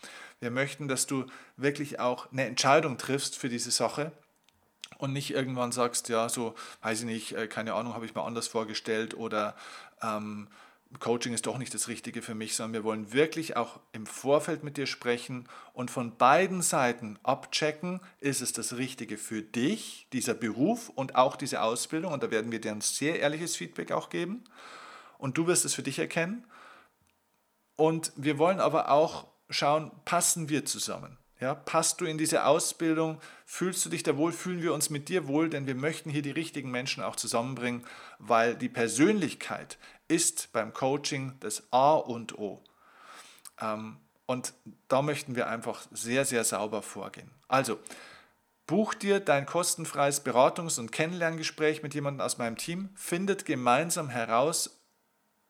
Wir 0.40 0.50
möchten, 0.50 0.86
dass 0.86 1.06
du 1.06 1.24
wirklich 1.56 1.98
auch 1.98 2.30
eine 2.30 2.44
Entscheidung 2.44 2.98
triffst 2.98 3.38
für 3.38 3.48
diese 3.48 3.70
Sache 3.70 4.12
und 4.98 5.14
nicht 5.14 5.30
irgendwann 5.30 5.72
sagst, 5.72 6.10
ja, 6.10 6.28
so, 6.28 6.54
weiß 6.82 7.00
ich 7.00 7.06
nicht, 7.06 7.32
äh, 7.32 7.46
keine 7.46 7.72
Ahnung, 7.72 7.94
habe 7.94 8.04
ich 8.04 8.14
mir 8.14 8.22
anders 8.22 8.48
vorgestellt 8.48 9.14
oder 9.14 9.56
ähm, 10.02 10.48
Coaching 11.00 11.32
ist 11.32 11.46
doch 11.46 11.58
nicht 11.58 11.74
das 11.74 11.88
Richtige 11.88 12.22
für 12.22 12.34
mich, 12.34 12.56
sondern 12.56 12.74
wir 12.74 12.84
wollen 12.84 13.12
wirklich 13.12 13.56
auch 13.56 13.80
im 13.92 14.06
Vorfeld 14.06 14.64
mit 14.64 14.76
dir 14.76 14.86
sprechen 14.86 15.48
und 15.72 15.90
von 15.90 16.16
beiden 16.16 16.62
Seiten 16.62 17.18
abchecken, 17.22 18.00
ist 18.20 18.42
es 18.42 18.52
das 18.52 18.76
Richtige 18.76 19.18
für 19.18 19.42
dich, 19.42 20.06
dieser 20.12 20.34
Beruf 20.34 20.90
und 20.90 21.16
auch 21.16 21.36
diese 21.36 21.62
Ausbildung. 21.62 22.12
Und 22.12 22.22
da 22.22 22.30
werden 22.30 22.52
wir 22.52 22.60
dir 22.60 22.72
ein 22.72 22.80
sehr 22.80 23.20
ehrliches 23.20 23.56
Feedback 23.56 23.92
auch 23.92 24.10
geben. 24.10 24.44
Und 25.18 25.38
du 25.38 25.46
wirst 25.46 25.64
es 25.64 25.74
für 25.74 25.82
dich 25.82 25.98
erkennen. 25.98 26.46
Und 27.76 28.12
wir 28.16 28.38
wollen 28.38 28.60
aber 28.60 28.90
auch 28.90 29.28
schauen, 29.50 29.90
passen 30.04 30.48
wir 30.48 30.64
zusammen? 30.64 31.18
Ja, 31.44 31.54
passt 31.54 32.00
du 32.00 32.06
in 32.06 32.16
diese 32.16 32.46
Ausbildung? 32.46 33.20
Fühlst 33.44 33.84
du 33.84 33.90
dich 33.90 34.02
da 34.02 34.16
wohl? 34.16 34.32
Fühlen 34.32 34.62
wir 34.62 34.72
uns 34.72 34.88
mit 34.88 35.10
dir 35.10 35.28
wohl? 35.28 35.50
Denn 35.50 35.66
wir 35.66 35.74
möchten 35.74 36.08
hier 36.08 36.22
die 36.22 36.30
richtigen 36.30 36.70
Menschen 36.70 37.02
auch 37.02 37.16
zusammenbringen, 37.16 37.84
weil 38.18 38.54
die 38.54 38.70
Persönlichkeit 38.70 39.76
ist 40.08 40.50
beim 40.54 40.72
Coaching 40.72 41.34
das 41.40 41.70
A 41.70 41.96
und 41.96 42.38
O. 42.38 42.64
Ähm, 43.60 43.98
und 44.24 44.54
da 44.88 45.02
möchten 45.02 45.36
wir 45.36 45.46
einfach 45.46 45.86
sehr, 45.90 46.24
sehr 46.24 46.44
sauber 46.44 46.80
vorgehen. 46.80 47.30
Also, 47.46 47.78
buch 48.66 48.94
dir 48.94 49.20
dein 49.20 49.44
kostenfreies 49.44 50.24
Beratungs- 50.24 50.80
und 50.80 50.92
Kennenlerngespräch 50.92 51.82
mit 51.82 51.92
jemandem 51.92 52.22
aus 52.22 52.38
meinem 52.38 52.56
Team, 52.56 52.88
findet 52.94 53.44
gemeinsam 53.44 54.08
heraus, 54.08 54.80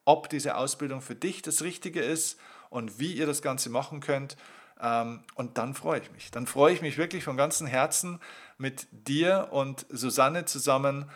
ob 0.04 0.28
diese 0.28 0.56
Ausbildung 0.56 1.02
für 1.02 1.14
dich 1.14 1.42
das 1.42 1.62
Richtige 1.62 2.00
ist 2.00 2.36
und 2.68 2.98
wie 2.98 3.12
ihr 3.12 3.26
das 3.26 3.42
Ganze 3.42 3.70
machen 3.70 4.00
könnt. 4.00 4.36
Ähm, 4.80 5.24
und 5.34 5.58
dann 5.58 5.74
freue 5.74 6.00
ich 6.00 6.10
mich. 6.10 6.30
Dann 6.30 6.46
freue 6.46 6.72
ich 6.72 6.82
mich 6.82 6.98
wirklich 6.98 7.24
von 7.24 7.36
ganzem 7.36 7.66
Herzen 7.66 8.20
mit 8.58 8.86
dir 8.90 9.48
und 9.50 9.86
Susanne 9.90 10.44
zusammen, 10.44 11.10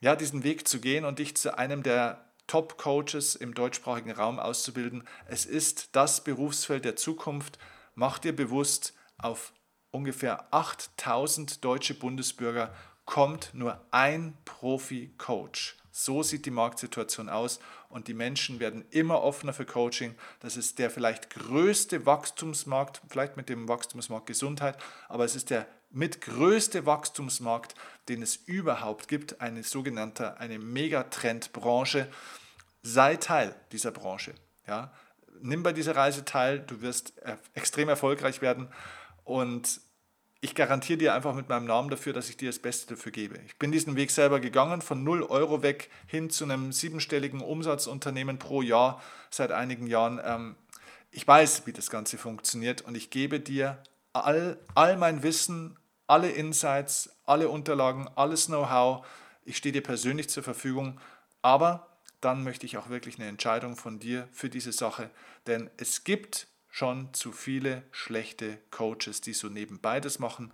ja, 0.00 0.16
diesen 0.16 0.44
Weg 0.44 0.66
zu 0.66 0.80
gehen 0.80 1.04
und 1.04 1.18
dich 1.18 1.36
zu 1.36 1.56
einem 1.56 1.82
der 1.82 2.24
Top-Coaches 2.46 3.34
im 3.36 3.54
deutschsprachigen 3.54 4.10
Raum 4.10 4.38
auszubilden. 4.38 5.04
Es 5.26 5.46
ist 5.46 5.94
das 5.94 6.24
Berufsfeld 6.24 6.84
der 6.84 6.96
Zukunft. 6.96 7.58
Mach 7.94 8.18
dir 8.18 8.34
bewusst, 8.34 8.94
auf 9.18 9.52
ungefähr 9.90 10.52
8000 10.52 11.64
deutsche 11.64 11.94
Bundesbürger 11.94 12.74
kommt 13.04 13.50
nur 13.54 13.80
ein 13.90 14.36
Profi-Coach. 14.44 15.76
So 15.94 16.22
sieht 16.22 16.46
die 16.46 16.50
Marktsituation 16.50 17.28
aus 17.28 17.60
und 17.90 18.08
die 18.08 18.14
Menschen 18.14 18.60
werden 18.60 18.84
immer 18.90 19.22
offener 19.22 19.52
für 19.52 19.66
Coaching. 19.66 20.14
Das 20.40 20.56
ist 20.56 20.78
der 20.78 20.90
vielleicht 20.90 21.28
größte 21.28 22.06
Wachstumsmarkt, 22.06 23.02
vielleicht 23.08 23.36
mit 23.36 23.50
dem 23.50 23.68
Wachstumsmarkt 23.68 24.26
Gesundheit, 24.26 24.78
aber 25.08 25.26
es 25.26 25.36
ist 25.36 25.50
der 25.50 25.68
mit 25.90 26.22
größte 26.22 26.86
Wachstumsmarkt, 26.86 27.74
den 28.08 28.22
es 28.22 28.36
überhaupt 28.36 29.08
gibt, 29.08 29.42
eine 29.42 29.62
sogenannte, 29.62 30.38
eine 30.38 30.58
Megatrendbranche. 30.58 32.08
Sei 32.82 33.16
Teil 33.16 33.54
dieser 33.72 33.90
Branche. 33.90 34.34
Ja? 34.66 34.92
Nimm 35.42 35.62
bei 35.62 35.74
dieser 35.74 35.94
Reise 35.94 36.24
teil, 36.24 36.60
du 36.60 36.80
wirst 36.80 37.12
extrem 37.52 37.90
erfolgreich 37.90 38.40
werden 38.40 38.68
und 39.24 39.82
ich 40.44 40.56
garantiere 40.56 40.98
dir 40.98 41.14
einfach 41.14 41.34
mit 41.34 41.48
meinem 41.48 41.66
Namen 41.66 41.88
dafür, 41.88 42.12
dass 42.12 42.28
ich 42.28 42.36
dir 42.36 42.48
das 42.48 42.58
Beste 42.58 42.94
dafür 42.94 43.12
gebe. 43.12 43.38
Ich 43.46 43.56
bin 43.58 43.70
diesen 43.70 43.94
Weg 43.94 44.10
selber 44.10 44.40
gegangen, 44.40 44.82
von 44.82 45.04
0 45.04 45.22
Euro 45.22 45.62
weg 45.62 45.88
hin 46.08 46.30
zu 46.30 46.42
einem 46.42 46.72
siebenstelligen 46.72 47.40
Umsatzunternehmen 47.40 48.40
pro 48.40 48.60
Jahr 48.60 49.00
seit 49.30 49.52
einigen 49.52 49.86
Jahren. 49.86 50.20
Ähm, 50.24 50.56
ich 51.12 51.26
weiß, 51.26 51.64
wie 51.66 51.72
das 51.72 51.90
Ganze 51.90 52.18
funktioniert 52.18 52.82
und 52.82 52.96
ich 52.96 53.10
gebe 53.10 53.38
dir 53.38 53.80
all, 54.12 54.58
all 54.74 54.96
mein 54.96 55.22
Wissen, 55.22 55.78
alle 56.08 56.30
Insights, 56.30 57.14
alle 57.24 57.48
Unterlagen, 57.48 58.08
alles 58.16 58.46
Know-how. 58.46 59.06
Ich 59.44 59.56
stehe 59.56 59.72
dir 59.72 59.82
persönlich 59.82 60.28
zur 60.28 60.42
Verfügung, 60.42 60.98
aber 61.40 61.86
dann 62.20 62.42
möchte 62.42 62.66
ich 62.66 62.76
auch 62.78 62.88
wirklich 62.88 63.16
eine 63.16 63.28
Entscheidung 63.28 63.76
von 63.76 64.00
dir 64.00 64.28
für 64.32 64.48
diese 64.48 64.72
Sache, 64.72 65.08
denn 65.46 65.70
es 65.76 66.02
gibt 66.02 66.48
schon 66.72 67.12
zu 67.12 67.32
viele 67.32 67.82
schlechte 67.92 68.58
Coaches, 68.70 69.20
die 69.20 69.34
so 69.34 69.48
nebenbei 69.48 70.00
das 70.00 70.18
machen. 70.18 70.52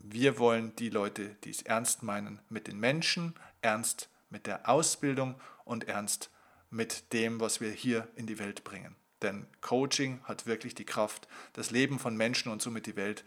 Wir 0.00 0.38
wollen 0.38 0.74
die 0.76 0.90
Leute, 0.90 1.36
die 1.44 1.50
es 1.50 1.62
ernst 1.62 2.02
meinen 2.02 2.40
mit 2.48 2.66
den 2.66 2.80
Menschen, 2.80 3.34
ernst 3.62 4.10
mit 4.28 4.48
der 4.48 4.68
Ausbildung 4.68 5.40
und 5.64 5.86
ernst 5.86 6.30
mit 6.68 7.12
dem, 7.12 7.40
was 7.40 7.60
wir 7.60 7.70
hier 7.70 8.08
in 8.16 8.26
die 8.26 8.40
Welt 8.40 8.64
bringen. 8.64 8.96
Denn 9.22 9.46
Coaching 9.60 10.20
hat 10.24 10.46
wirklich 10.46 10.74
die 10.74 10.84
Kraft, 10.84 11.28
das 11.52 11.70
Leben 11.70 12.00
von 12.00 12.16
Menschen 12.16 12.50
und 12.50 12.60
somit 12.60 12.86
die 12.86 12.96
Welt 12.96 13.24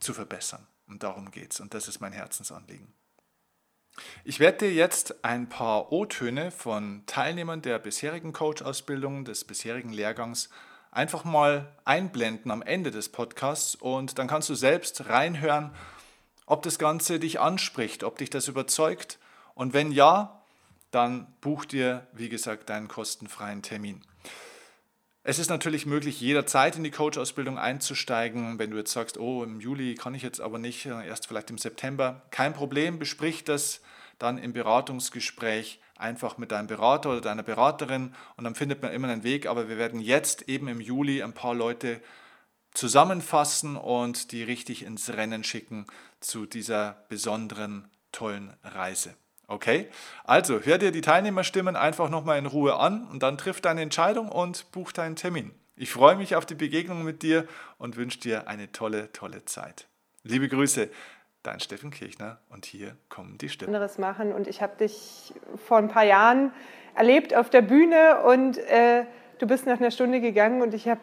zu 0.00 0.14
verbessern. 0.14 0.66
Und 0.88 1.04
darum 1.04 1.30
geht 1.30 1.52
es. 1.52 1.60
Und 1.60 1.74
das 1.74 1.86
ist 1.86 2.00
mein 2.00 2.12
Herzensanliegen. 2.12 2.92
Ich 4.24 4.40
werde 4.40 4.58
dir 4.58 4.74
jetzt 4.74 5.24
ein 5.24 5.48
paar 5.48 5.92
O-Töne 5.92 6.50
von 6.50 7.04
Teilnehmern 7.06 7.62
der 7.62 7.78
bisherigen 7.78 8.32
Coach-Ausbildung, 8.32 9.24
des 9.24 9.44
bisherigen 9.44 9.92
Lehrgangs 9.92 10.50
einfach 10.96 11.24
mal 11.24 11.70
einblenden 11.84 12.50
am 12.50 12.62
Ende 12.62 12.90
des 12.90 13.10
Podcasts 13.10 13.74
und 13.74 14.18
dann 14.18 14.28
kannst 14.28 14.48
du 14.48 14.54
selbst 14.54 15.08
reinhören, 15.08 15.70
ob 16.46 16.62
das 16.62 16.78
Ganze 16.78 17.20
dich 17.20 17.38
anspricht, 17.38 18.02
ob 18.02 18.16
dich 18.16 18.30
das 18.30 18.48
überzeugt 18.48 19.18
und 19.54 19.74
wenn 19.74 19.92
ja, 19.92 20.40
dann 20.90 21.26
buch 21.42 21.66
dir, 21.66 22.06
wie 22.12 22.30
gesagt, 22.30 22.70
deinen 22.70 22.88
kostenfreien 22.88 23.60
Termin. 23.60 24.00
Es 25.22 25.38
ist 25.38 25.50
natürlich 25.50 25.84
möglich, 25.84 26.20
jederzeit 26.20 26.76
in 26.76 26.84
die 26.84 26.92
Coach-Ausbildung 26.92 27.58
einzusteigen. 27.58 28.58
Wenn 28.58 28.70
du 28.70 28.76
jetzt 28.76 28.92
sagst, 28.92 29.18
oh, 29.18 29.42
im 29.42 29.60
Juli 29.60 29.96
kann 29.96 30.14
ich 30.14 30.22
jetzt 30.22 30.40
aber 30.40 30.58
nicht, 30.58 30.86
erst 30.86 31.26
vielleicht 31.26 31.50
im 31.50 31.58
September, 31.58 32.22
kein 32.30 32.54
Problem, 32.54 32.98
besprich 32.98 33.44
das 33.44 33.82
dann 34.18 34.38
im 34.38 34.52
Beratungsgespräch 34.52 35.80
einfach 35.98 36.38
mit 36.38 36.52
deinem 36.52 36.66
Berater 36.66 37.10
oder 37.10 37.20
deiner 37.20 37.42
Beraterin 37.42 38.14
und 38.36 38.44
dann 38.44 38.54
findet 38.54 38.82
man 38.82 38.92
immer 38.92 39.08
einen 39.08 39.24
Weg. 39.24 39.46
Aber 39.46 39.68
wir 39.68 39.78
werden 39.78 40.00
jetzt 40.00 40.48
eben 40.48 40.68
im 40.68 40.80
Juli 40.80 41.22
ein 41.22 41.32
paar 41.32 41.54
Leute 41.54 42.00
zusammenfassen 42.74 43.76
und 43.76 44.32
die 44.32 44.42
richtig 44.42 44.84
ins 44.84 45.10
Rennen 45.10 45.44
schicken 45.44 45.86
zu 46.20 46.46
dieser 46.46 47.04
besonderen, 47.08 47.90
tollen 48.12 48.54
Reise. 48.62 49.14
Okay? 49.46 49.88
Also 50.24 50.60
hör 50.60 50.78
dir 50.78 50.90
die 50.90 51.00
Teilnehmerstimmen 51.00 51.76
einfach 51.76 52.10
nochmal 52.10 52.38
in 52.38 52.46
Ruhe 52.46 52.76
an 52.76 53.06
und 53.08 53.22
dann 53.22 53.38
triff 53.38 53.60
deine 53.60 53.82
Entscheidung 53.82 54.28
und 54.28 54.70
buch 54.72 54.92
deinen 54.92 55.16
Termin. 55.16 55.52
Ich 55.76 55.90
freue 55.90 56.16
mich 56.16 56.34
auf 56.36 56.46
die 56.46 56.54
Begegnung 56.54 57.04
mit 57.04 57.22
dir 57.22 57.46
und 57.78 57.96
wünsche 57.96 58.18
dir 58.18 58.48
eine 58.48 58.72
tolle, 58.72 59.12
tolle 59.12 59.44
Zeit. 59.44 59.86
Liebe 60.22 60.48
Grüße, 60.48 60.90
dein 61.46 61.60
Steffen 61.60 61.90
Kirchner 61.90 62.38
und 62.50 62.66
hier 62.66 62.96
kommen 63.08 63.38
die 63.38 63.48
Stimmen. 63.48 63.74
Anderes 63.74 63.98
machen 63.98 64.32
und 64.32 64.48
ich 64.48 64.62
habe 64.62 64.76
dich 64.76 65.32
vor 65.66 65.78
ein 65.78 65.88
paar 65.88 66.04
Jahren 66.04 66.52
erlebt 66.94 67.34
auf 67.34 67.50
der 67.50 67.62
Bühne 67.62 68.22
und 68.22 68.58
äh, 68.58 69.04
du 69.38 69.46
bist 69.46 69.66
nach 69.66 69.78
einer 69.78 69.90
Stunde 69.90 70.20
gegangen 70.20 70.62
und 70.62 70.74
ich 70.74 70.88
habe, 70.88 71.00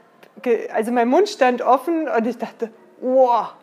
also 0.73 0.91
mein 0.91 1.07
Mund 1.07 1.29
stand 1.29 1.62
offen 1.62 2.07
und 2.07 2.27
ich 2.27 2.38
dachte, 2.38 2.71
wow. 3.00 3.53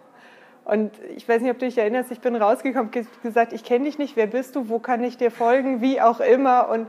Und 0.64 0.92
ich 1.16 1.28
weiß 1.28 1.42
nicht, 1.42 1.50
ob 1.50 1.58
du 1.58 1.66
dich 1.66 1.78
erinnerst, 1.78 2.12
ich 2.12 2.20
bin 2.20 2.36
rausgekommen, 2.36 2.90
gesagt, 3.22 3.52
ich 3.52 3.64
kenne 3.64 3.86
dich 3.86 3.98
nicht, 3.98 4.16
wer 4.16 4.26
bist 4.26 4.54
du, 4.54 4.68
wo 4.68 4.78
kann 4.78 5.02
ich 5.02 5.16
dir 5.16 5.30
folgen, 5.30 5.80
wie 5.80 6.00
auch 6.00 6.20
immer. 6.20 6.68
Und 6.68 6.86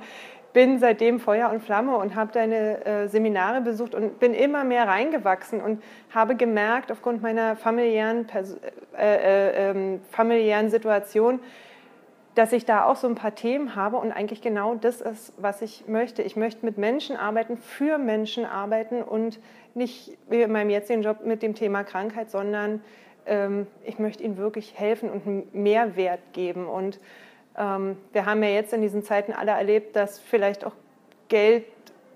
bin 0.53 0.79
seitdem 0.79 1.19
Feuer 1.19 1.49
und 1.49 1.61
Flamme 1.61 1.95
und 1.97 2.15
habe 2.15 2.31
deine 2.31 2.85
äh, 2.85 3.07
Seminare 3.07 3.61
besucht 3.61 3.95
und 3.95 4.19
bin 4.19 4.33
immer 4.33 4.63
mehr 4.63 4.87
reingewachsen 4.87 5.61
und 5.61 5.81
habe 6.13 6.35
gemerkt, 6.35 6.91
aufgrund 6.91 7.21
meiner 7.21 7.55
familiären, 7.55 8.27
äh, 8.97 9.15
äh, 9.15 9.69
ähm, 9.69 10.01
familiären 10.09 10.69
Situation, 10.69 11.39
dass 12.35 12.53
ich 12.53 12.65
da 12.65 12.85
auch 12.85 12.95
so 12.95 13.07
ein 13.07 13.15
paar 13.15 13.35
Themen 13.35 13.75
habe 13.75 13.97
und 13.97 14.11
eigentlich 14.11 14.41
genau 14.41 14.75
das 14.75 15.01
ist, 15.01 15.33
was 15.37 15.61
ich 15.61 15.87
möchte. 15.87 16.21
Ich 16.21 16.35
möchte 16.35 16.65
mit 16.65 16.77
Menschen 16.77 17.17
arbeiten, 17.17 17.57
für 17.57 17.97
Menschen 17.97 18.45
arbeiten 18.45 19.01
und 19.01 19.39
nicht 19.73 20.17
wie 20.29 20.41
in 20.41 20.51
meinem 20.51 20.69
jetzigen 20.69 21.01
Job 21.01 21.25
mit 21.25 21.41
dem 21.41 21.55
Thema 21.55 21.83
Krankheit, 21.83 22.31
sondern 22.31 22.81
ähm, 23.25 23.67
ich 23.85 23.99
möchte 23.99 24.23
ihnen 24.23 24.37
wirklich 24.37 24.79
helfen 24.79 25.09
und 25.09 25.27
einen 25.27 25.47
Mehrwert 25.51 26.21
geben. 26.33 26.67
Und 26.67 26.99
wir 27.53 28.25
haben 28.25 28.43
ja 28.43 28.49
jetzt 28.49 28.73
in 28.73 28.81
diesen 28.81 29.03
Zeiten 29.03 29.33
alle 29.33 29.51
erlebt, 29.51 29.95
dass 29.95 30.19
vielleicht 30.19 30.65
auch 30.65 30.73
Geld 31.27 31.65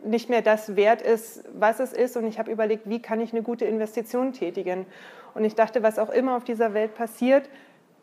nicht 0.06 0.30
mehr 0.30 0.42
das 0.42 0.76
wert 0.76 1.02
ist, 1.02 1.44
was 1.54 1.80
es 1.80 1.92
ist. 1.92 2.16
Und 2.16 2.28
ich 2.28 2.40
habe 2.40 2.52
überlegt, 2.52 2.88
wie 2.90 3.02
kann 3.02 3.20
ich 3.20 3.34
eine 3.34 3.42
gute 3.42 3.66
Investition 3.66 4.34
tätigen? 4.34 4.86
Und 5.34 5.44
ich 5.44 5.56
dachte, 5.56 5.84
was 5.84 6.00
auch 6.00 6.10
immer 6.10 6.38
auf 6.38 6.44
dieser 6.44 6.74
Welt 6.74 6.96
passiert, 6.96 7.50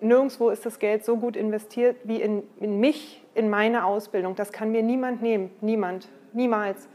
nirgendwo 0.01 0.51
ist 0.51 0.67
das 0.67 0.79
Geld 0.79 1.05
so 1.05 1.17
gut 1.17 1.37
investiert 1.37 1.97
wie 2.05 2.21
in, 2.21 2.43
in 2.61 2.81
mich, 2.81 3.23
in 3.35 3.49
meine 3.49 3.85
Ausbildung. 3.87 4.35
Das 4.35 4.53
kann 4.53 4.73
mir 4.73 4.83
niemand 4.83 5.23
nehmen, 5.23 5.51
niemand, 5.61 6.09
niemals. 6.33 6.89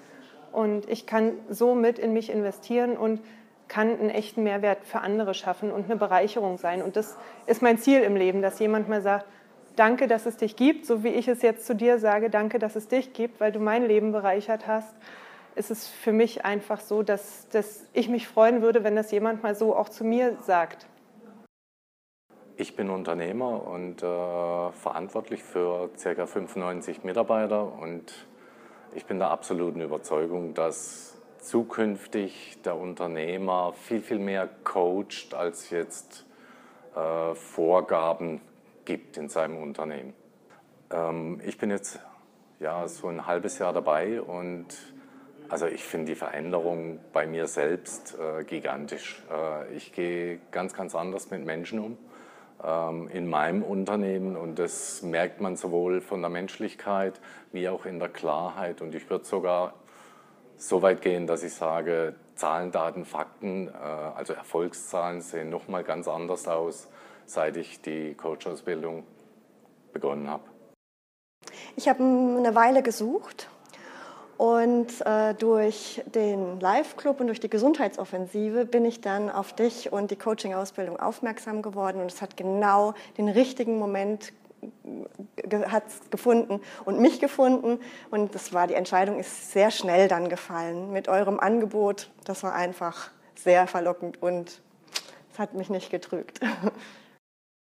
Und 0.51 0.89
ich 0.89 1.05
kann 1.05 1.33
so 1.49 1.73
mit 1.73 1.99
in 1.99 2.13
mich 2.13 2.29
investieren 2.29 2.97
und 2.97 3.21
kann 3.67 3.89
einen 3.99 4.09
echten 4.09 4.43
Mehrwert 4.43 4.85
für 4.85 4.99
andere 4.99 5.33
schaffen 5.33 5.71
und 5.71 5.85
eine 5.85 5.97
Bereicherung 5.97 6.57
sein. 6.57 6.81
Und 6.81 6.95
das 6.95 7.17
ist 7.47 7.61
mein 7.61 7.77
Ziel 7.77 8.01
im 8.01 8.15
Leben, 8.15 8.41
dass 8.41 8.59
jemand 8.59 8.87
mal 8.87 9.01
sagt, 9.01 9.25
danke, 9.77 10.07
dass 10.07 10.25
es 10.25 10.37
dich 10.37 10.55
gibt, 10.55 10.85
so 10.85 11.03
wie 11.03 11.09
ich 11.09 11.27
es 11.27 11.41
jetzt 11.41 11.65
zu 11.65 11.75
dir 11.75 11.99
sage, 11.99 12.29
danke, 12.29 12.59
dass 12.59 12.75
es 12.75 12.87
dich 12.87 13.13
gibt, 13.13 13.39
weil 13.39 13.51
du 13.51 13.59
mein 13.59 13.85
Leben 13.85 14.11
bereichert 14.11 14.67
hast, 14.67 14.95
ist 15.55 15.71
es 15.71 15.87
für 15.87 16.11
mich 16.11 16.45
einfach 16.45 16.81
so, 16.81 17.03
dass, 17.03 17.47
dass 17.49 17.85
ich 17.93 18.09
mich 18.09 18.27
freuen 18.27 18.61
würde, 18.61 18.83
wenn 18.83 18.95
das 18.95 19.11
jemand 19.11 19.43
mal 19.43 19.55
so 19.55 19.75
auch 19.75 19.89
zu 19.89 20.03
mir 20.03 20.35
sagt. 20.43 20.87
Ich 22.59 22.75
bin 22.75 22.89
Unternehmer 22.89 23.67
und 23.67 24.01
äh, 24.01 24.71
verantwortlich 24.71 25.43
für 25.43 25.89
ca. 26.01 26.25
95 26.25 27.03
Mitarbeiter 27.03 27.71
und 27.79 28.27
Ich 28.95 29.05
bin 29.05 29.19
der 29.19 29.29
absoluten 29.29 29.81
Überzeugung, 29.81 30.55
dass 30.55 31.21
zukünftig 31.39 32.57
der 32.65 32.77
Unternehmer 32.77 33.73
viel, 33.73 34.01
viel 34.01 34.17
mehr 34.17 34.49
coacht, 34.63 35.35
als 35.35 35.69
jetzt 35.69 36.25
äh, 36.95 37.35
Vorgaben 37.35 38.41
gibt 38.87 39.17
in 39.17 39.27
seinem 39.27 39.57
Unternehmen. 39.57 40.13
Ähm, 40.91 41.41
ich 41.45 41.57
bin 41.57 41.69
jetzt 41.69 41.99
ja, 42.59 42.87
so 42.87 43.09
ein 43.09 43.27
halbes 43.27 43.59
Jahr 43.59 43.73
dabei 43.73 44.21
und 44.21 44.65
also 45.49 45.67
ich 45.67 45.83
finde 45.83 46.13
die 46.13 46.15
Veränderung 46.15 46.99
bei 47.13 47.27
mir 47.27 47.47
selbst 47.47 48.17
äh, 48.17 48.45
gigantisch. 48.45 49.21
Äh, 49.29 49.75
ich 49.75 49.91
gehe 49.91 50.39
ganz, 50.51 50.73
ganz 50.73 50.95
anders 50.95 51.29
mit 51.29 51.45
Menschen 51.45 51.79
um 51.79 51.97
ähm, 52.63 53.09
in 53.09 53.27
meinem 53.27 53.61
Unternehmen 53.61 54.37
und 54.37 54.57
das 54.57 55.01
merkt 55.01 55.41
man 55.41 55.57
sowohl 55.57 55.99
von 55.99 56.21
der 56.21 56.29
Menschlichkeit 56.29 57.19
wie 57.51 57.67
auch 57.67 57.85
in 57.85 57.99
der 57.99 58.09
Klarheit 58.09 58.81
und 58.81 58.95
ich 58.95 59.09
würde 59.09 59.25
sogar 59.25 59.73
so 60.55 60.81
weit 60.81 61.01
gehen, 61.01 61.27
dass 61.27 61.43
ich 61.43 61.53
sage, 61.53 62.15
Zahlen, 62.35 62.71
Daten, 62.71 63.03
Fakten, 63.03 63.67
äh, 63.67 63.71
also 64.15 64.31
Erfolgszahlen 64.31 65.19
sehen 65.19 65.49
nochmal 65.49 65.83
ganz 65.83 66.07
anders 66.07 66.47
aus, 66.47 66.87
seit 67.27 67.57
ich 67.57 67.81
die 67.81 68.15
Coach-Ausbildung 68.15 69.03
begonnen 69.93 70.27
habe. 70.29 70.43
Ich 71.75 71.87
habe 71.87 72.03
eine 72.03 72.55
Weile 72.55 72.81
gesucht 72.81 73.49
und 74.37 75.05
äh, 75.05 75.33
durch 75.35 76.01
den 76.05 76.59
Live-Club 76.59 77.19
und 77.19 77.27
durch 77.27 77.39
die 77.39 77.49
Gesundheitsoffensive 77.49 78.65
bin 78.65 78.85
ich 78.85 79.01
dann 79.01 79.29
auf 79.29 79.53
dich 79.53 79.91
und 79.91 80.11
die 80.11 80.15
Coaching-Ausbildung 80.15 80.99
aufmerksam 80.99 81.61
geworden. 81.61 82.01
Und 82.01 82.11
es 82.11 82.21
hat 82.21 82.37
genau 82.37 82.93
den 83.17 83.29
richtigen 83.29 83.77
Moment 83.77 84.33
hat's 85.71 85.99
gefunden 86.09 86.61
und 86.85 86.99
mich 86.99 87.19
gefunden. 87.19 87.79
Und 88.09 88.35
das 88.35 88.53
war, 88.53 88.67
die 88.67 88.73
Entscheidung 88.73 89.19
ist 89.19 89.51
sehr 89.51 89.71
schnell 89.71 90.07
dann 90.07 90.29
gefallen 90.29 90.91
mit 90.91 91.07
eurem 91.07 91.39
Angebot. 91.39 92.09
Das 92.25 92.43
war 92.43 92.53
einfach 92.53 93.11
sehr 93.35 93.67
verlockend 93.67 94.21
und 94.21 94.61
es 95.31 95.39
hat 95.39 95.53
mich 95.53 95.69
nicht 95.69 95.89
getrügt. 95.89 96.39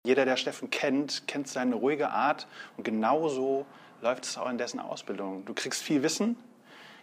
Jeder, 0.03 0.25
der 0.25 0.39
Steffen 0.39 0.71
kennt, 0.71 1.29
kennt 1.29 1.47
seine 1.47 1.75
ruhige 1.75 2.09
Art 2.09 2.47
und 2.79 2.85
genauso 2.85 3.67
läuft 4.01 4.25
es 4.25 4.39
auch 4.39 4.49
in 4.49 4.57
dessen 4.57 4.81
Ausbildung. 4.81 5.45
Du 5.45 5.53
kriegst 5.53 5.83
viel 5.83 6.03
Wissen, 6.03 6.37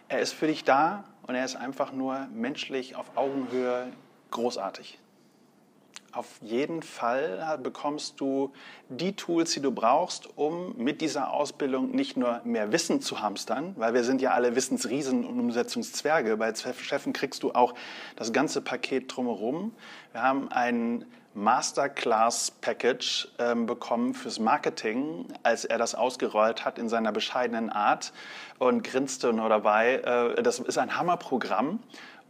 er 0.08 0.18
ist 0.18 0.32
für 0.32 0.48
dich 0.48 0.64
da 0.64 1.04
und 1.22 1.36
er 1.36 1.44
ist 1.44 1.54
einfach 1.54 1.92
nur 1.92 2.26
menschlich 2.34 2.96
auf 2.96 3.16
Augenhöhe 3.16 3.92
großartig. 4.32 4.98
Auf 6.10 6.26
jeden 6.40 6.82
Fall 6.82 7.60
bekommst 7.62 8.18
du 8.18 8.52
die 8.88 9.12
Tools, 9.12 9.52
die 9.52 9.60
du 9.60 9.70
brauchst, 9.70 10.36
um 10.36 10.76
mit 10.76 11.00
dieser 11.00 11.32
Ausbildung 11.32 11.92
nicht 11.92 12.16
nur 12.16 12.40
mehr 12.42 12.72
Wissen 12.72 13.00
zu 13.00 13.20
hamstern, 13.20 13.74
weil 13.76 13.94
wir 13.94 14.02
sind 14.02 14.20
ja 14.20 14.32
alle 14.32 14.56
Wissensriesen 14.56 15.24
und 15.24 15.38
Umsetzungszwerge. 15.38 16.36
Bei 16.36 16.52
Chefen 16.52 17.12
kriegst 17.12 17.44
du 17.44 17.52
auch 17.52 17.74
das 18.16 18.32
ganze 18.32 18.60
Paket 18.60 19.14
drumherum. 19.14 19.72
Wir 20.10 20.22
haben 20.22 20.50
einen 20.50 21.04
Masterclass-Package 21.38 23.28
ähm, 23.38 23.66
bekommen 23.66 24.14
fürs 24.14 24.38
Marketing, 24.38 25.26
als 25.42 25.64
er 25.64 25.78
das 25.78 25.94
ausgerollt 25.94 26.64
hat 26.64 26.78
in 26.78 26.88
seiner 26.88 27.12
bescheidenen 27.12 27.70
Art 27.70 28.12
und 28.58 28.82
grinste 28.82 29.32
nur 29.32 29.48
dabei. 29.48 29.94
Äh, 30.36 30.42
das 30.42 30.58
ist 30.58 30.78
ein 30.78 30.96
Hammerprogramm. 30.96 31.80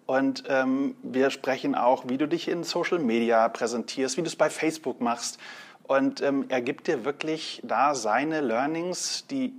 Und 0.06 0.44
ähm, 0.48 0.96
wir 1.02 1.30
sprechen 1.30 1.74
auch, 1.74 2.04
wie 2.08 2.16
du 2.16 2.26
dich 2.26 2.48
in 2.48 2.64
Social 2.64 2.98
Media 2.98 3.48
präsentierst, 3.48 4.16
wie 4.16 4.22
du 4.22 4.28
es 4.28 4.36
bei 4.36 4.48
Facebook 4.48 5.00
machst. 5.00 5.38
Und 5.82 6.22
ähm, 6.22 6.46
er 6.48 6.60
gibt 6.60 6.86
dir 6.86 7.04
wirklich 7.04 7.60
da 7.64 7.94
seine 7.94 8.40
Learnings, 8.40 9.26
die 9.26 9.54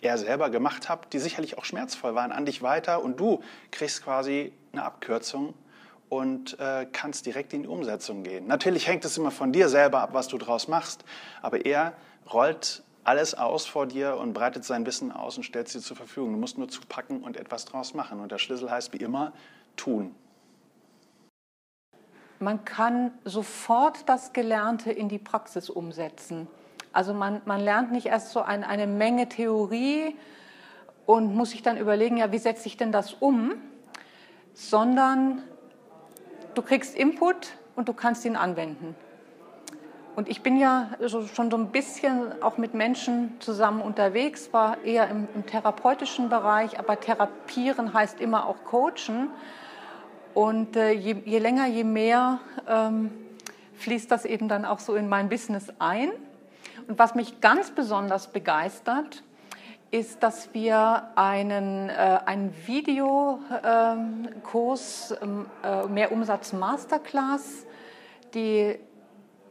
er 0.00 0.18
selber 0.18 0.50
gemacht 0.50 0.88
hat, 0.88 1.12
die 1.12 1.18
sicherlich 1.18 1.58
auch 1.58 1.64
schmerzvoll 1.64 2.14
waren, 2.14 2.32
an 2.32 2.46
dich 2.46 2.62
weiter. 2.62 3.02
Und 3.02 3.20
du 3.20 3.42
kriegst 3.70 4.04
quasi 4.04 4.52
eine 4.72 4.84
Abkürzung 4.84 5.54
und 6.08 6.58
äh, 6.60 6.86
kannst 6.90 7.26
direkt 7.26 7.52
in 7.52 7.62
die 7.62 7.68
Umsetzung 7.68 8.22
gehen. 8.22 8.46
Natürlich 8.46 8.86
hängt 8.86 9.04
es 9.04 9.18
immer 9.18 9.30
von 9.30 9.52
dir 9.52 9.68
selber 9.68 10.00
ab, 10.00 10.10
was 10.12 10.28
du 10.28 10.38
draus 10.38 10.68
machst, 10.68 11.04
aber 11.42 11.64
er 11.64 11.94
rollt 12.32 12.82
alles 13.06 13.34
aus 13.34 13.66
vor 13.66 13.86
dir 13.86 14.16
und 14.16 14.32
breitet 14.32 14.64
sein 14.64 14.84
Wissen 14.84 15.12
aus 15.12 15.36
und 15.36 15.44
stellt 15.44 15.68
es 15.68 15.74
dir 15.74 15.80
zur 15.80 15.96
Verfügung. 15.96 16.32
Du 16.32 16.38
musst 16.38 16.58
nur 16.58 16.68
zupacken 16.68 17.22
und 17.22 17.36
etwas 17.36 17.64
draus 17.64 17.94
machen. 17.94 18.18
Und 18.18 18.32
der 18.32 18.38
Schlüssel 18.38 18.70
heißt 18.70 18.92
wie 18.92 18.96
immer 18.98 19.32
tun. 19.76 20.14
Man 22.40 22.64
kann 22.64 23.12
sofort 23.24 24.08
das 24.08 24.32
Gelernte 24.32 24.90
in 24.90 25.08
die 25.08 25.18
Praxis 25.18 25.70
umsetzen. 25.70 26.48
Also 26.92 27.14
man, 27.14 27.42
man 27.44 27.60
lernt 27.60 27.92
nicht 27.92 28.06
erst 28.06 28.30
so 28.30 28.42
ein, 28.42 28.64
eine 28.64 28.86
Menge 28.86 29.28
Theorie 29.28 30.16
und 31.06 31.34
muss 31.34 31.50
sich 31.50 31.62
dann 31.62 31.78
überlegen, 31.78 32.16
ja, 32.16 32.32
wie 32.32 32.38
setze 32.38 32.66
ich 32.66 32.76
denn 32.76 32.90
das 32.90 33.14
um, 33.14 33.54
sondern 34.52 35.42
du 36.56 36.62
kriegst 36.62 36.96
Input 36.96 37.52
und 37.76 37.88
du 37.88 37.92
kannst 37.92 38.24
ihn 38.24 38.34
anwenden. 38.34 38.96
Und 40.16 40.28
ich 40.28 40.42
bin 40.42 40.56
ja 40.56 40.88
schon 41.34 41.50
so 41.50 41.58
ein 41.58 41.70
bisschen 41.70 42.42
auch 42.42 42.56
mit 42.56 42.72
Menschen 42.72 43.38
zusammen 43.38 43.82
unterwegs, 43.82 44.48
war 44.52 44.82
eher 44.82 45.10
im, 45.10 45.28
im 45.34 45.44
therapeutischen 45.44 46.30
Bereich, 46.30 46.78
aber 46.78 46.98
therapieren 46.98 47.92
heißt 47.92 48.18
immer 48.22 48.46
auch 48.46 48.64
coachen. 48.64 49.28
Und 50.32 50.76
äh, 50.76 50.92
je, 50.92 51.16
je, 51.26 51.38
länger, 51.38 51.66
je 51.66 51.84
mehr 51.84 52.40
ähm, 52.66 53.10
fließt 53.74 54.10
das 54.10 54.24
eben 54.24 54.48
dann 54.48 54.64
auch 54.64 54.78
so 54.78 54.94
in 54.94 55.06
mein 55.06 55.28
Business 55.28 55.70
ein. 55.78 56.10
Und 56.88 56.98
was 56.98 57.14
mich 57.14 57.42
ganz 57.42 57.70
besonders 57.70 58.28
begeistert, 58.28 59.22
ist, 59.96 60.22
dass 60.22 60.52
wir 60.52 61.08
einen, 61.14 61.88
äh, 61.88 62.20
einen 62.26 62.54
Videokurs, 62.66 63.54
ähm, 65.22 65.46
äh, 65.64 65.86
Mehr 65.86 66.12
Umsatz 66.12 66.52
Masterclass, 66.52 67.64
die 68.34 68.78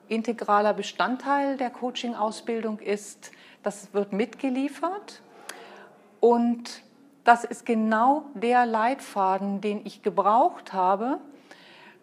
integraler 0.07 0.75
Bestandteil 0.75 1.57
der 1.57 1.71
Coaching-Ausbildung 1.71 2.77
ist. 2.77 3.31
Das 3.63 3.91
wird 3.95 4.13
mitgeliefert 4.13 5.23
und 6.19 6.83
das 7.23 7.43
ist 7.43 7.65
genau 7.65 8.25
der 8.35 8.67
Leitfaden, 8.67 9.61
den 9.61 9.83
ich 9.83 10.03
gebraucht 10.03 10.73
habe, 10.73 11.17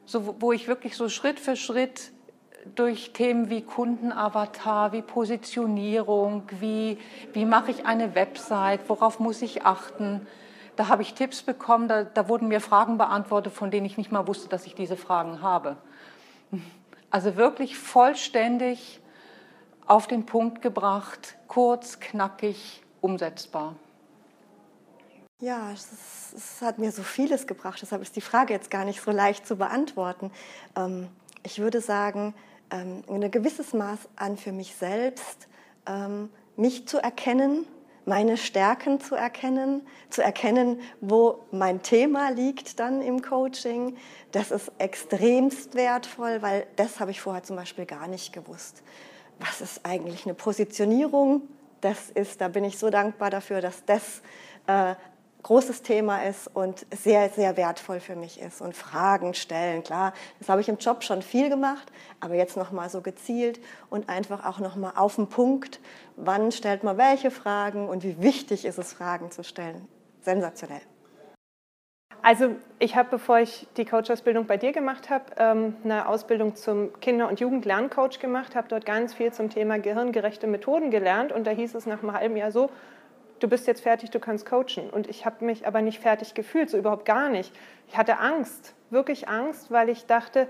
so, 0.04 0.34
wo 0.40 0.50
ich 0.50 0.66
wirklich 0.66 0.96
so 0.96 1.08
Schritt 1.08 1.38
für 1.38 1.54
Schritt 1.54 2.10
durch 2.74 3.12
Themen 3.12 3.50
wie 3.50 3.62
Kundenavatar, 3.62 4.92
wie 4.92 5.02
Positionierung, 5.02 6.44
wie, 6.60 6.98
wie 7.32 7.44
mache 7.44 7.70
ich 7.70 7.86
eine 7.86 8.14
Website, 8.14 8.88
worauf 8.88 9.18
muss 9.18 9.42
ich 9.42 9.64
achten. 9.64 10.26
Da 10.76 10.88
habe 10.88 11.02
ich 11.02 11.14
Tipps 11.14 11.42
bekommen, 11.42 11.88
da, 11.88 12.04
da 12.04 12.28
wurden 12.28 12.48
mir 12.48 12.60
Fragen 12.60 12.98
beantwortet, 12.98 13.52
von 13.52 13.70
denen 13.70 13.86
ich 13.86 13.98
nicht 13.98 14.12
mal 14.12 14.26
wusste, 14.26 14.48
dass 14.48 14.66
ich 14.66 14.74
diese 14.74 14.96
Fragen 14.96 15.42
habe. 15.42 15.76
Also 17.10 17.36
wirklich 17.36 17.76
vollständig 17.76 19.00
auf 19.86 20.06
den 20.06 20.24
Punkt 20.24 20.62
gebracht, 20.62 21.36
kurz, 21.48 22.00
knackig, 22.00 22.82
umsetzbar. 23.00 23.74
Ja, 25.40 25.72
es, 25.72 26.32
es, 26.34 26.62
hat 26.62 26.78
mir 26.78 26.92
so 26.92 27.02
vieles 27.02 27.48
gebracht, 27.48 27.80
deshalb 27.82 28.00
ist 28.00 28.14
die 28.14 28.20
Frage 28.20 28.54
jetzt 28.54 28.70
gar 28.70 28.84
nicht 28.84 29.02
so 29.02 29.10
leicht 29.10 29.44
zu 29.44 29.56
beantworten. 29.56 30.30
Ähm, 30.76 31.08
ich 31.42 31.58
würde 31.58 31.80
sagen, 31.80 32.32
ähm, 32.72 33.04
ein 33.08 33.30
gewisses 33.30 33.72
Maß 33.72 34.00
an 34.16 34.36
für 34.36 34.52
mich 34.52 34.74
selbst, 34.74 35.48
ähm, 35.86 36.30
mich 36.56 36.88
zu 36.88 36.98
erkennen, 36.98 37.66
meine 38.04 38.36
Stärken 38.36 39.00
zu 39.00 39.14
erkennen, 39.14 39.86
zu 40.10 40.22
erkennen, 40.22 40.80
wo 41.00 41.40
mein 41.52 41.82
Thema 41.82 42.30
liegt 42.30 42.80
dann 42.80 43.00
im 43.00 43.22
Coaching. 43.22 43.96
Das 44.32 44.50
ist 44.50 44.72
extremst 44.78 45.74
wertvoll, 45.74 46.42
weil 46.42 46.66
das 46.76 46.98
habe 46.98 47.12
ich 47.12 47.20
vorher 47.20 47.42
zum 47.42 47.56
Beispiel 47.56 47.86
gar 47.86 48.08
nicht 48.08 48.32
gewusst. 48.32 48.82
Was 49.38 49.60
ist 49.60 49.84
eigentlich 49.84 50.24
eine 50.24 50.34
Positionierung? 50.34 51.42
Das 51.80 52.10
ist, 52.10 52.40
da 52.40 52.48
bin 52.48 52.64
ich 52.64 52.78
so 52.78 52.90
dankbar 52.90 53.30
dafür, 53.30 53.60
dass 53.60 53.84
das 53.84 54.22
äh, 54.66 54.94
großes 55.42 55.82
Thema 55.82 56.24
ist 56.24 56.48
und 56.54 56.86
sehr, 56.94 57.28
sehr 57.30 57.56
wertvoll 57.56 58.00
für 58.00 58.16
mich 58.16 58.40
ist. 58.40 58.60
Und 58.60 58.76
Fragen 58.76 59.34
stellen, 59.34 59.82
klar, 59.82 60.12
das 60.38 60.48
habe 60.48 60.60
ich 60.60 60.68
im 60.68 60.78
Job 60.78 61.02
schon 61.02 61.22
viel 61.22 61.48
gemacht, 61.48 61.90
aber 62.20 62.34
jetzt 62.34 62.56
nochmal 62.56 62.90
so 62.90 63.00
gezielt 63.00 63.60
und 63.90 64.08
einfach 64.08 64.44
auch 64.46 64.60
nochmal 64.60 64.92
auf 64.96 65.16
den 65.16 65.28
Punkt, 65.28 65.80
wann 66.16 66.52
stellt 66.52 66.84
man 66.84 66.96
welche 66.96 67.30
Fragen 67.30 67.88
und 67.88 68.04
wie 68.04 68.20
wichtig 68.22 68.64
ist 68.64 68.78
es, 68.78 68.92
Fragen 68.92 69.30
zu 69.30 69.42
stellen. 69.42 69.88
Sensationell. 70.20 70.82
Also 72.24 72.54
ich 72.78 72.94
habe, 72.94 73.08
bevor 73.10 73.40
ich 73.40 73.66
die 73.76 73.84
Coach-Ausbildung 73.84 74.46
bei 74.46 74.56
dir 74.56 74.70
gemacht 74.70 75.10
habe, 75.10 75.24
ähm, 75.38 75.74
eine 75.82 76.06
Ausbildung 76.06 76.54
zum 76.54 77.00
Kinder- 77.00 77.28
und 77.28 77.40
Jugendlerncoach 77.40 78.20
gemacht, 78.20 78.54
habe 78.54 78.68
dort 78.68 78.86
ganz 78.86 79.12
viel 79.12 79.32
zum 79.32 79.50
Thema 79.50 79.80
gehirngerechte 79.80 80.46
Methoden 80.46 80.92
gelernt 80.92 81.32
und 81.32 81.48
da 81.48 81.50
hieß 81.50 81.74
es 81.74 81.84
nach 81.84 82.00
einem 82.00 82.12
halben 82.12 82.36
Jahr 82.36 82.52
so, 82.52 82.70
du 83.42 83.48
bist 83.48 83.66
jetzt 83.66 83.82
fertig, 83.82 84.10
du 84.10 84.20
kannst 84.20 84.46
coachen. 84.46 84.90
Und 84.90 85.08
ich 85.08 85.26
habe 85.26 85.44
mich 85.44 85.66
aber 85.66 85.82
nicht 85.82 86.00
fertig 86.00 86.34
gefühlt, 86.34 86.70
so 86.70 86.78
überhaupt 86.78 87.04
gar 87.04 87.28
nicht. 87.28 87.52
Ich 87.88 87.96
hatte 87.96 88.18
Angst, 88.18 88.74
wirklich 88.90 89.28
Angst, 89.28 89.70
weil 89.70 89.88
ich 89.88 90.06
dachte, 90.06 90.46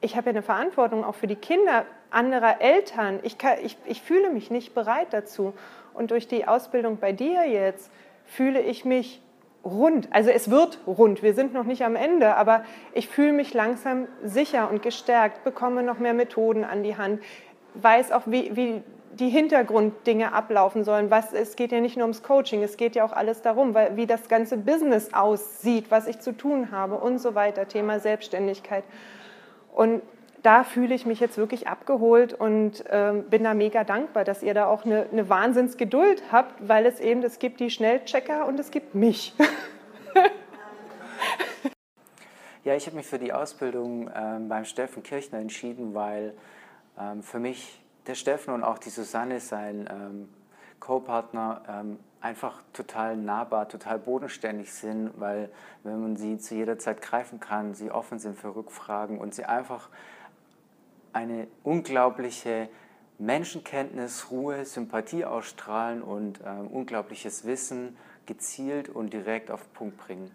ich 0.00 0.16
habe 0.16 0.26
ja 0.26 0.30
eine 0.30 0.42
Verantwortung 0.42 1.04
auch 1.04 1.14
für 1.14 1.26
die 1.26 1.36
Kinder 1.36 1.84
anderer 2.10 2.60
Eltern. 2.60 3.20
Ich, 3.22 3.38
kann, 3.38 3.58
ich, 3.62 3.76
ich 3.84 4.00
fühle 4.00 4.30
mich 4.30 4.50
nicht 4.50 4.74
bereit 4.74 5.08
dazu. 5.10 5.52
Und 5.92 6.10
durch 6.10 6.26
die 6.26 6.48
Ausbildung 6.48 6.98
bei 6.98 7.12
dir 7.12 7.46
jetzt 7.46 7.90
fühle 8.24 8.60
ich 8.60 8.84
mich 8.84 9.20
rund. 9.64 10.08
Also 10.10 10.30
es 10.30 10.50
wird 10.50 10.78
rund, 10.86 11.22
wir 11.22 11.34
sind 11.34 11.52
noch 11.52 11.64
nicht 11.64 11.84
am 11.84 11.96
Ende, 11.96 12.36
aber 12.36 12.64
ich 12.94 13.08
fühle 13.08 13.32
mich 13.32 13.52
langsam 13.52 14.08
sicher 14.22 14.70
und 14.70 14.82
gestärkt, 14.82 15.44
bekomme 15.44 15.82
noch 15.82 15.98
mehr 15.98 16.14
Methoden 16.14 16.64
an 16.64 16.82
die 16.82 16.96
Hand, 16.96 17.20
weiß 17.74 18.12
auch, 18.12 18.22
wie, 18.24 18.56
wie 18.56 18.82
die 19.12 19.28
Hintergrunddinge 19.28 20.32
ablaufen 20.32 20.84
sollen. 20.84 21.10
Was, 21.10 21.32
es 21.32 21.56
geht 21.56 21.72
ja 21.72 21.80
nicht 21.80 21.96
nur 21.96 22.04
ums 22.04 22.22
Coaching, 22.22 22.62
es 22.62 22.76
geht 22.76 22.94
ja 22.94 23.04
auch 23.04 23.12
alles 23.12 23.42
darum, 23.42 23.74
weil, 23.74 23.96
wie 23.96 24.06
das 24.06 24.28
ganze 24.28 24.56
Business 24.56 25.12
aussieht, 25.12 25.90
was 25.90 26.06
ich 26.06 26.20
zu 26.20 26.36
tun 26.36 26.70
habe 26.70 26.94
und 26.96 27.18
so 27.18 27.34
weiter, 27.34 27.66
Thema 27.68 27.98
Selbstständigkeit. 27.98 28.84
Und 29.72 30.02
da 30.42 30.64
fühle 30.64 30.94
ich 30.94 31.06
mich 31.06 31.20
jetzt 31.20 31.36
wirklich 31.36 31.68
abgeholt 31.68 32.32
und 32.32 32.86
äh, 32.86 33.12
bin 33.28 33.44
da 33.44 33.54
mega 33.54 33.84
dankbar, 33.84 34.24
dass 34.24 34.42
ihr 34.42 34.54
da 34.54 34.66
auch 34.66 34.84
eine, 34.84 35.06
eine 35.10 35.28
Wahnsinnsgeduld 35.28 36.22
habt, 36.32 36.66
weil 36.66 36.86
es 36.86 36.98
eben, 37.00 37.22
es 37.22 37.38
gibt 37.38 37.60
die 37.60 37.70
Schnellchecker 37.70 38.46
und 38.46 38.58
es 38.58 38.70
gibt 38.70 38.94
mich. 38.94 39.34
ja, 42.64 42.74
ich 42.74 42.86
habe 42.86 42.96
mich 42.96 43.06
für 43.06 43.18
die 43.18 43.32
Ausbildung 43.32 44.08
äh, 44.08 44.38
beim 44.48 44.64
Steffen 44.64 45.02
Kirchner 45.02 45.40
entschieden, 45.40 45.94
weil 45.94 46.34
ähm, 46.98 47.22
für 47.22 47.38
mich 47.38 47.80
der 48.10 48.16
Steffen 48.16 48.52
und 48.52 48.64
auch 48.64 48.78
die 48.78 48.90
Susanne, 48.90 49.38
sein 49.38 49.88
ähm, 49.88 50.28
Co-Partner, 50.80 51.62
ähm, 51.68 51.98
einfach 52.20 52.60
total 52.72 53.16
nahbar, 53.16 53.68
total 53.68 54.00
bodenständig 54.00 54.72
sind, 54.72 55.12
weil 55.20 55.48
wenn 55.84 56.00
man 56.02 56.16
sie 56.16 56.36
zu 56.38 56.56
jeder 56.56 56.76
Zeit 56.76 57.02
greifen 57.02 57.38
kann, 57.38 57.74
sie 57.74 57.92
offen 57.92 58.18
sind 58.18 58.36
für 58.36 58.56
Rückfragen 58.56 59.18
und 59.18 59.32
sie 59.32 59.44
einfach 59.44 59.90
eine 61.12 61.46
unglaubliche 61.62 62.68
Menschenkenntnis, 63.18 64.32
Ruhe, 64.32 64.64
Sympathie 64.64 65.24
ausstrahlen 65.24 66.02
und 66.02 66.40
äh, 66.40 66.48
unglaubliches 66.68 67.44
Wissen 67.44 67.96
gezielt 68.26 68.88
und 68.88 69.12
direkt 69.12 69.52
auf 69.52 69.62
den 69.62 69.72
Punkt 69.72 69.98
bringen. 69.98 70.30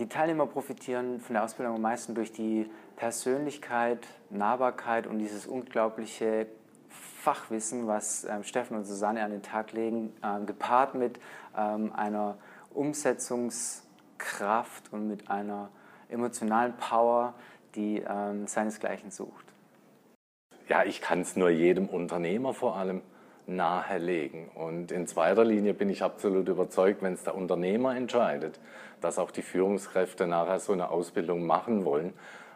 Die 0.00 0.08
Teilnehmer 0.08 0.46
profitieren 0.46 1.20
von 1.20 1.34
der 1.34 1.44
Ausbildung 1.44 1.74
am 1.74 1.82
meisten 1.82 2.14
durch 2.14 2.32
die 2.32 2.70
Persönlichkeit, 2.96 4.06
Nahbarkeit 4.30 5.06
und 5.06 5.18
dieses 5.18 5.46
unglaubliche 5.46 6.46
Fachwissen, 6.88 7.86
was 7.86 8.24
ähm, 8.24 8.42
Steffen 8.42 8.78
und 8.78 8.86
Susanne 8.86 9.22
an 9.22 9.30
den 9.30 9.42
Tag 9.42 9.72
legen, 9.72 10.14
ähm, 10.24 10.46
gepaart 10.46 10.94
mit 10.94 11.20
ähm, 11.54 11.92
einer 11.94 12.38
Umsetzungskraft 12.72 14.90
und 14.90 15.06
mit 15.06 15.30
einer 15.30 15.68
emotionalen 16.08 16.72
Power, 16.78 17.34
die 17.74 17.98
ähm, 17.98 18.46
seinesgleichen 18.46 19.10
sucht. 19.10 19.44
Ja, 20.66 20.82
ich 20.82 21.02
kann 21.02 21.20
es 21.20 21.36
nur 21.36 21.50
jedem 21.50 21.90
Unternehmer 21.90 22.54
vor 22.54 22.76
allem 22.76 23.02
nahelegen. 23.50 24.48
Und 24.48 24.92
in 24.92 25.06
zweiter 25.06 25.44
Linie 25.44 25.74
bin 25.74 25.90
ich 25.90 26.02
absolut 26.02 26.48
überzeugt, 26.48 27.02
wenn 27.02 27.14
es 27.14 27.24
der 27.24 27.34
Unternehmer 27.34 27.96
entscheidet, 27.96 28.60
dass 29.00 29.18
auch 29.18 29.30
die 29.30 29.42
Führungskräfte 29.42 30.26
nachher 30.26 30.60
so 30.60 30.72
eine 30.72 30.90
Ausbildung 30.90 31.44
machen 31.46 31.84
wollen, 31.84 32.14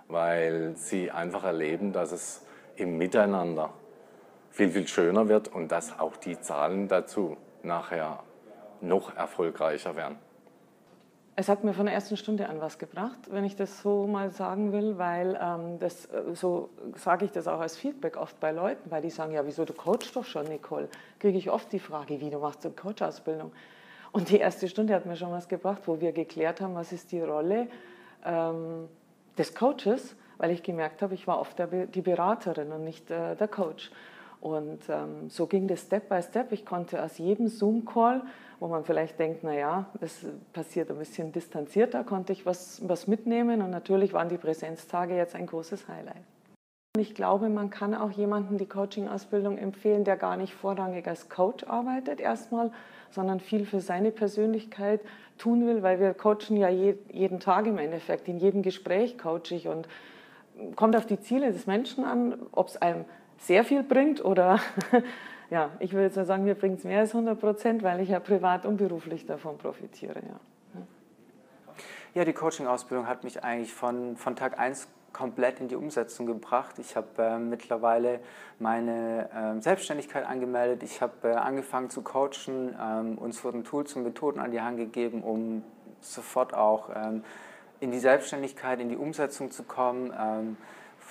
weil 0.08 0.74
sie 0.76 1.10
einfach 1.10 1.44
erleben, 1.44 1.92
dass 1.92 2.12
es 2.12 2.46
im 2.76 2.98
Miteinander 2.98 3.70
viel, 4.50 4.70
viel 4.70 4.86
schöner 4.86 5.28
wird 5.28 5.48
und 5.48 5.72
dass 5.72 5.98
auch 5.98 6.16
die 6.16 6.40
Zahlen 6.40 6.88
dazu 6.88 7.36
nachher 7.62 8.22
noch 8.80 9.16
erfolgreicher 9.16 9.96
werden. 9.96 10.18
Es 11.36 11.48
hat 11.48 11.64
mir 11.64 11.74
von 11.74 11.86
der 11.86 11.94
ersten 11.94 12.16
Stunde 12.16 12.48
an 12.48 12.60
was 12.60 12.78
gebracht, 12.78 13.18
wenn 13.28 13.44
ich 13.44 13.56
das 13.56 13.82
so 13.82 14.06
mal 14.06 14.30
sagen 14.30 14.72
will, 14.72 14.98
weil 14.98 15.36
ähm, 15.42 15.80
das, 15.80 16.06
äh, 16.06 16.34
so 16.34 16.70
sage 16.94 17.24
ich 17.24 17.32
das 17.32 17.48
auch 17.48 17.58
als 17.58 17.76
Feedback 17.76 18.16
oft 18.16 18.38
bei 18.38 18.52
Leuten, 18.52 18.88
weil 18.90 19.02
die 19.02 19.10
sagen, 19.10 19.32
ja, 19.32 19.44
wieso, 19.44 19.64
du 19.64 19.72
coachst 19.72 20.14
doch 20.14 20.24
schon, 20.24 20.46
Nicole. 20.46 20.88
Kriege 21.18 21.36
ich 21.36 21.50
oft 21.50 21.72
die 21.72 21.80
Frage, 21.80 22.20
wie, 22.20 22.30
du 22.30 22.38
machst 22.38 22.64
eine 22.64 22.74
Coach-Ausbildung. 22.74 23.50
Und 24.12 24.30
die 24.30 24.38
erste 24.38 24.68
Stunde 24.68 24.94
hat 24.94 25.06
mir 25.06 25.16
schon 25.16 25.32
was 25.32 25.48
gebracht, 25.48 25.82
wo 25.86 26.00
wir 26.00 26.12
geklärt 26.12 26.60
haben, 26.60 26.76
was 26.76 26.92
ist 26.92 27.10
die 27.10 27.20
Rolle 27.20 27.66
ähm, 28.24 28.88
des 29.36 29.56
Coaches, 29.56 30.14
weil 30.38 30.52
ich 30.52 30.62
gemerkt 30.62 31.02
habe, 31.02 31.14
ich 31.14 31.26
war 31.26 31.40
oft 31.40 31.58
der, 31.58 31.66
die 31.66 32.02
Beraterin 32.02 32.70
und 32.70 32.84
nicht 32.84 33.10
äh, 33.10 33.34
der 33.34 33.48
Coach. 33.48 33.90
Und 34.44 34.80
ähm, 34.90 35.30
so 35.30 35.46
ging 35.46 35.68
das 35.68 35.80
Step 35.80 36.10
by 36.10 36.20
Step. 36.20 36.52
Ich 36.52 36.66
konnte 36.66 37.02
aus 37.02 37.16
jedem 37.16 37.48
Zoom-Call, 37.48 38.20
wo 38.60 38.68
man 38.68 38.84
vielleicht 38.84 39.18
denkt, 39.18 39.42
naja, 39.42 39.86
das 40.00 40.26
passiert 40.52 40.90
ein 40.90 40.98
bisschen 40.98 41.32
distanzierter, 41.32 42.04
konnte 42.04 42.34
ich 42.34 42.44
was, 42.44 42.86
was 42.86 43.06
mitnehmen. 43.06 43.62
Und 43.62 43.70
natürlich 43.70 44.12
waren 44.12 44.28
die 44.28 44.36
Präsenztage 44.36 45.16
jetzt 45.16 45.34
ein 45.34 45.46
großes 45.46 45.88
Highlight. 45.88 46.22
Ich 46.98 47.14
glaube, 47.14 47.48
man 47.48 47.70
kann 47.70 47.94
auch 47.94 48.10
jemanden 48.10 48.58
die 48.58 48.66
Coaching-Ausbildung 48.66 49.56
empfehlen, 49.56 50.04
der 50.04 50.18
gar 50.18 50.36
nicht 50.36 50.52
vorrangig 50.52 51.08
als 51.08 51.30
Coach 51.30 51.64
arbeitet 51.64 52.20
erstmal, 52.20 52.70
sondern 53.12 53.40
viel 53.40 53.64
für 53.64 53.80
seine 53.80 54.10
Persönlichkeit 54.10 55.00
tun 55.38 55.66
will, 55.66 55.82
weil 55.82 56.00
wir 56.00 56.12
coachen 56.12 56.58
ja 56.58 56.68
jeden 56.68 57.40
Tag 57.40 57.66
im 57.66 57.78
Endeffekt, 57.78 58.28
in 58.28 58.36
jedem 58.36 58.60
Gespräch 58.60 59.16
coache 59.16 59.54
ich 59.54 59.68
und 59.68 59.88
kommt 60.76 60.96
auf 60.96 61.06
die 61.06 61.18
Ziele 61.18 61.50
des 61.50 61.66
Menschen 61.66 62.04
an, 62.04 62.34
ob 62.52 62.68
es 62.68 62.76
einem 62.76 63.06
sehr 63.38 63.64
viel 63.64 63.82
bringt 63.82 64.24
oder 64.24 64.60
ja, 65.50 65.70
ich 65.78 65.92
würde 65.92 66.06
jetzt 66.06 66.16
mal 66.16 66.26
sagen, 66.26 66.44
mir 66.44 66.54
bringt 66.54 66.78
es 66.78 66.84
mehr 66.84 67.00
als 67.00 67.14
100 67.14 67.38
Prozent, 67.38 67.82
weil 67.82 68.00
ich 68.00 68.08
ja 68.08 68.20
privat 68.20 68.66
und 68.66 68.76
beruflich 68.76 69.26
davon 69.26 69.58
profitiere. 69.58 70.20
Ja, 70.20 70.82
ja 72.14 72.24
die 72.24 72.32
Coaching-Ausbildung 72.32 73.06
hat 73.06 73.24
mich 73.24 73.44
eigentlich 73.44 73.72
von, 73.72 74.16
von 74.16 74.36
Tag 74.36 74.58
1 74.58 74.88
komplett 75.14 75.60
in 75.60 75.68
die 75.68 75.76
Umsetzung 75.76 76.26
gebracht. 76.26 76.78
Ich 76.78 76.96
habe 76.96 77.06
äh, 77.18 77.38
mittlerweile 77.38 78.20
meine 78.58 79.30
äh, 79.30 79.62
Selbstständigkeit 79.62 80.26
angemeldet. 80.26 80.82
Ich 80.82 81.00
habe 81.00 81.28
äh, 81.28 81.32
angefangen 81.34 81.88
zu 81.88 82.02
coachen. 82.02 82.76
Ähm, 82.78 83.16
uns 83.16 83.42
wurden 83.42 83.64
Tools 83.64 83.94
und 83.96 84.02
Methoden 84.02 84.40
an 84.40 84.50
die 84.50 84.60
Hand 84.60 84.76
gegeben, 84.76 85.22
um 85.22 85.62
sofort 86.00 86.52
auch 86.52 86.90
ähm, 86.94 87.24
in 87.80 87.92
die 87.92 87.98
Selbstständigkeit, 87.98 88.80
in 88.80 88.90
die 88.90 88.96
Umsetzung 88.96 89.50
zu 89.50 89.62
kommen. 89.62 90.12
Ähm, 90.18 90.56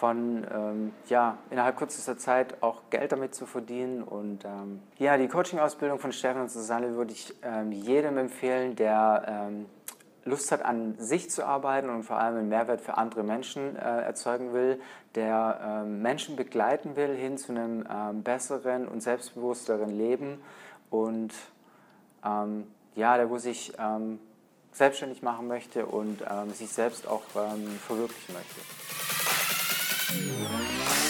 von 0.03 0.45
ähm, 0.53 0.91
ja, 1.07 1.37
innerhalb 1.49 1.77
kürzester 1.77 2.17
Zeit 2.17 2.61
auch 2.61 2.81
Geld 2.89 3.13
damit 3.13 3.33
zu 3.33 3.45
verdienen. 3.45 4.03
Und 4.03 4.43
ähm, 4.43 4.81
ja, 4.97 5.15
die 5.15 5.29
Coaching-Ausbildung 5.29 5.97
von 5.97 6.11
Steffen 6.11 6.41
und 6.41 6.51
Susanne 6.51 6.97
würde 6.97 7.13
ich 7.13 7.33
ähm, 7.41 7.71
jedem 7.71 8.17
empfehlen, 8.17 8.75
der 8.75 9.47
ähm, 9.49 9.65
Lust 10.25 10.51
hat, 10.51 10.65
an 10.65 10.95
sich 10.97 11.29
zu 11.29 11.45
arbeiten 11.45 11.89
und 11.89 12.03
vor 12.03 12.17
allem 12.17 12.35
einen 12.35 12.49
Mehrwert 12.49 12.81
für 12.81 12.97
andere 12.97 13.23
Menschen 13.23 13.77
äh, 13.77 14.01
erzeugen 14.01 14.51
will, 14.51 14.81
der 15.15 15.61
ähm, 15.85 16.01
Menschen 16.01 16.35
begleiten 16.35 16.97
will 16.97 17.15
hin 17.15 17.37
zu 17.37 17.53
einem 17.53 17.87
ähm, 17.89 18.23
besseren 18.23 18.89
und 18.89 19.01
selbstbewussteren 19.01 19.89
Leben 19.89 20.41
und 20.89 21.33
ja, 22.95 23.17
der 23.17 23.29
wo 23.29 23.37
sich 23.37 23.73
selbstständig 24.71 25.21
machen 25.23 25.49
möchte 25.49 25.85
und 25.85 26.23
sich 26.53 26.69
selbst 26.69 27.05
auch 27.05 27.23
verwirklichen 27.23 28.33
möchte. 28.33 29.42
Música 30.13 31.02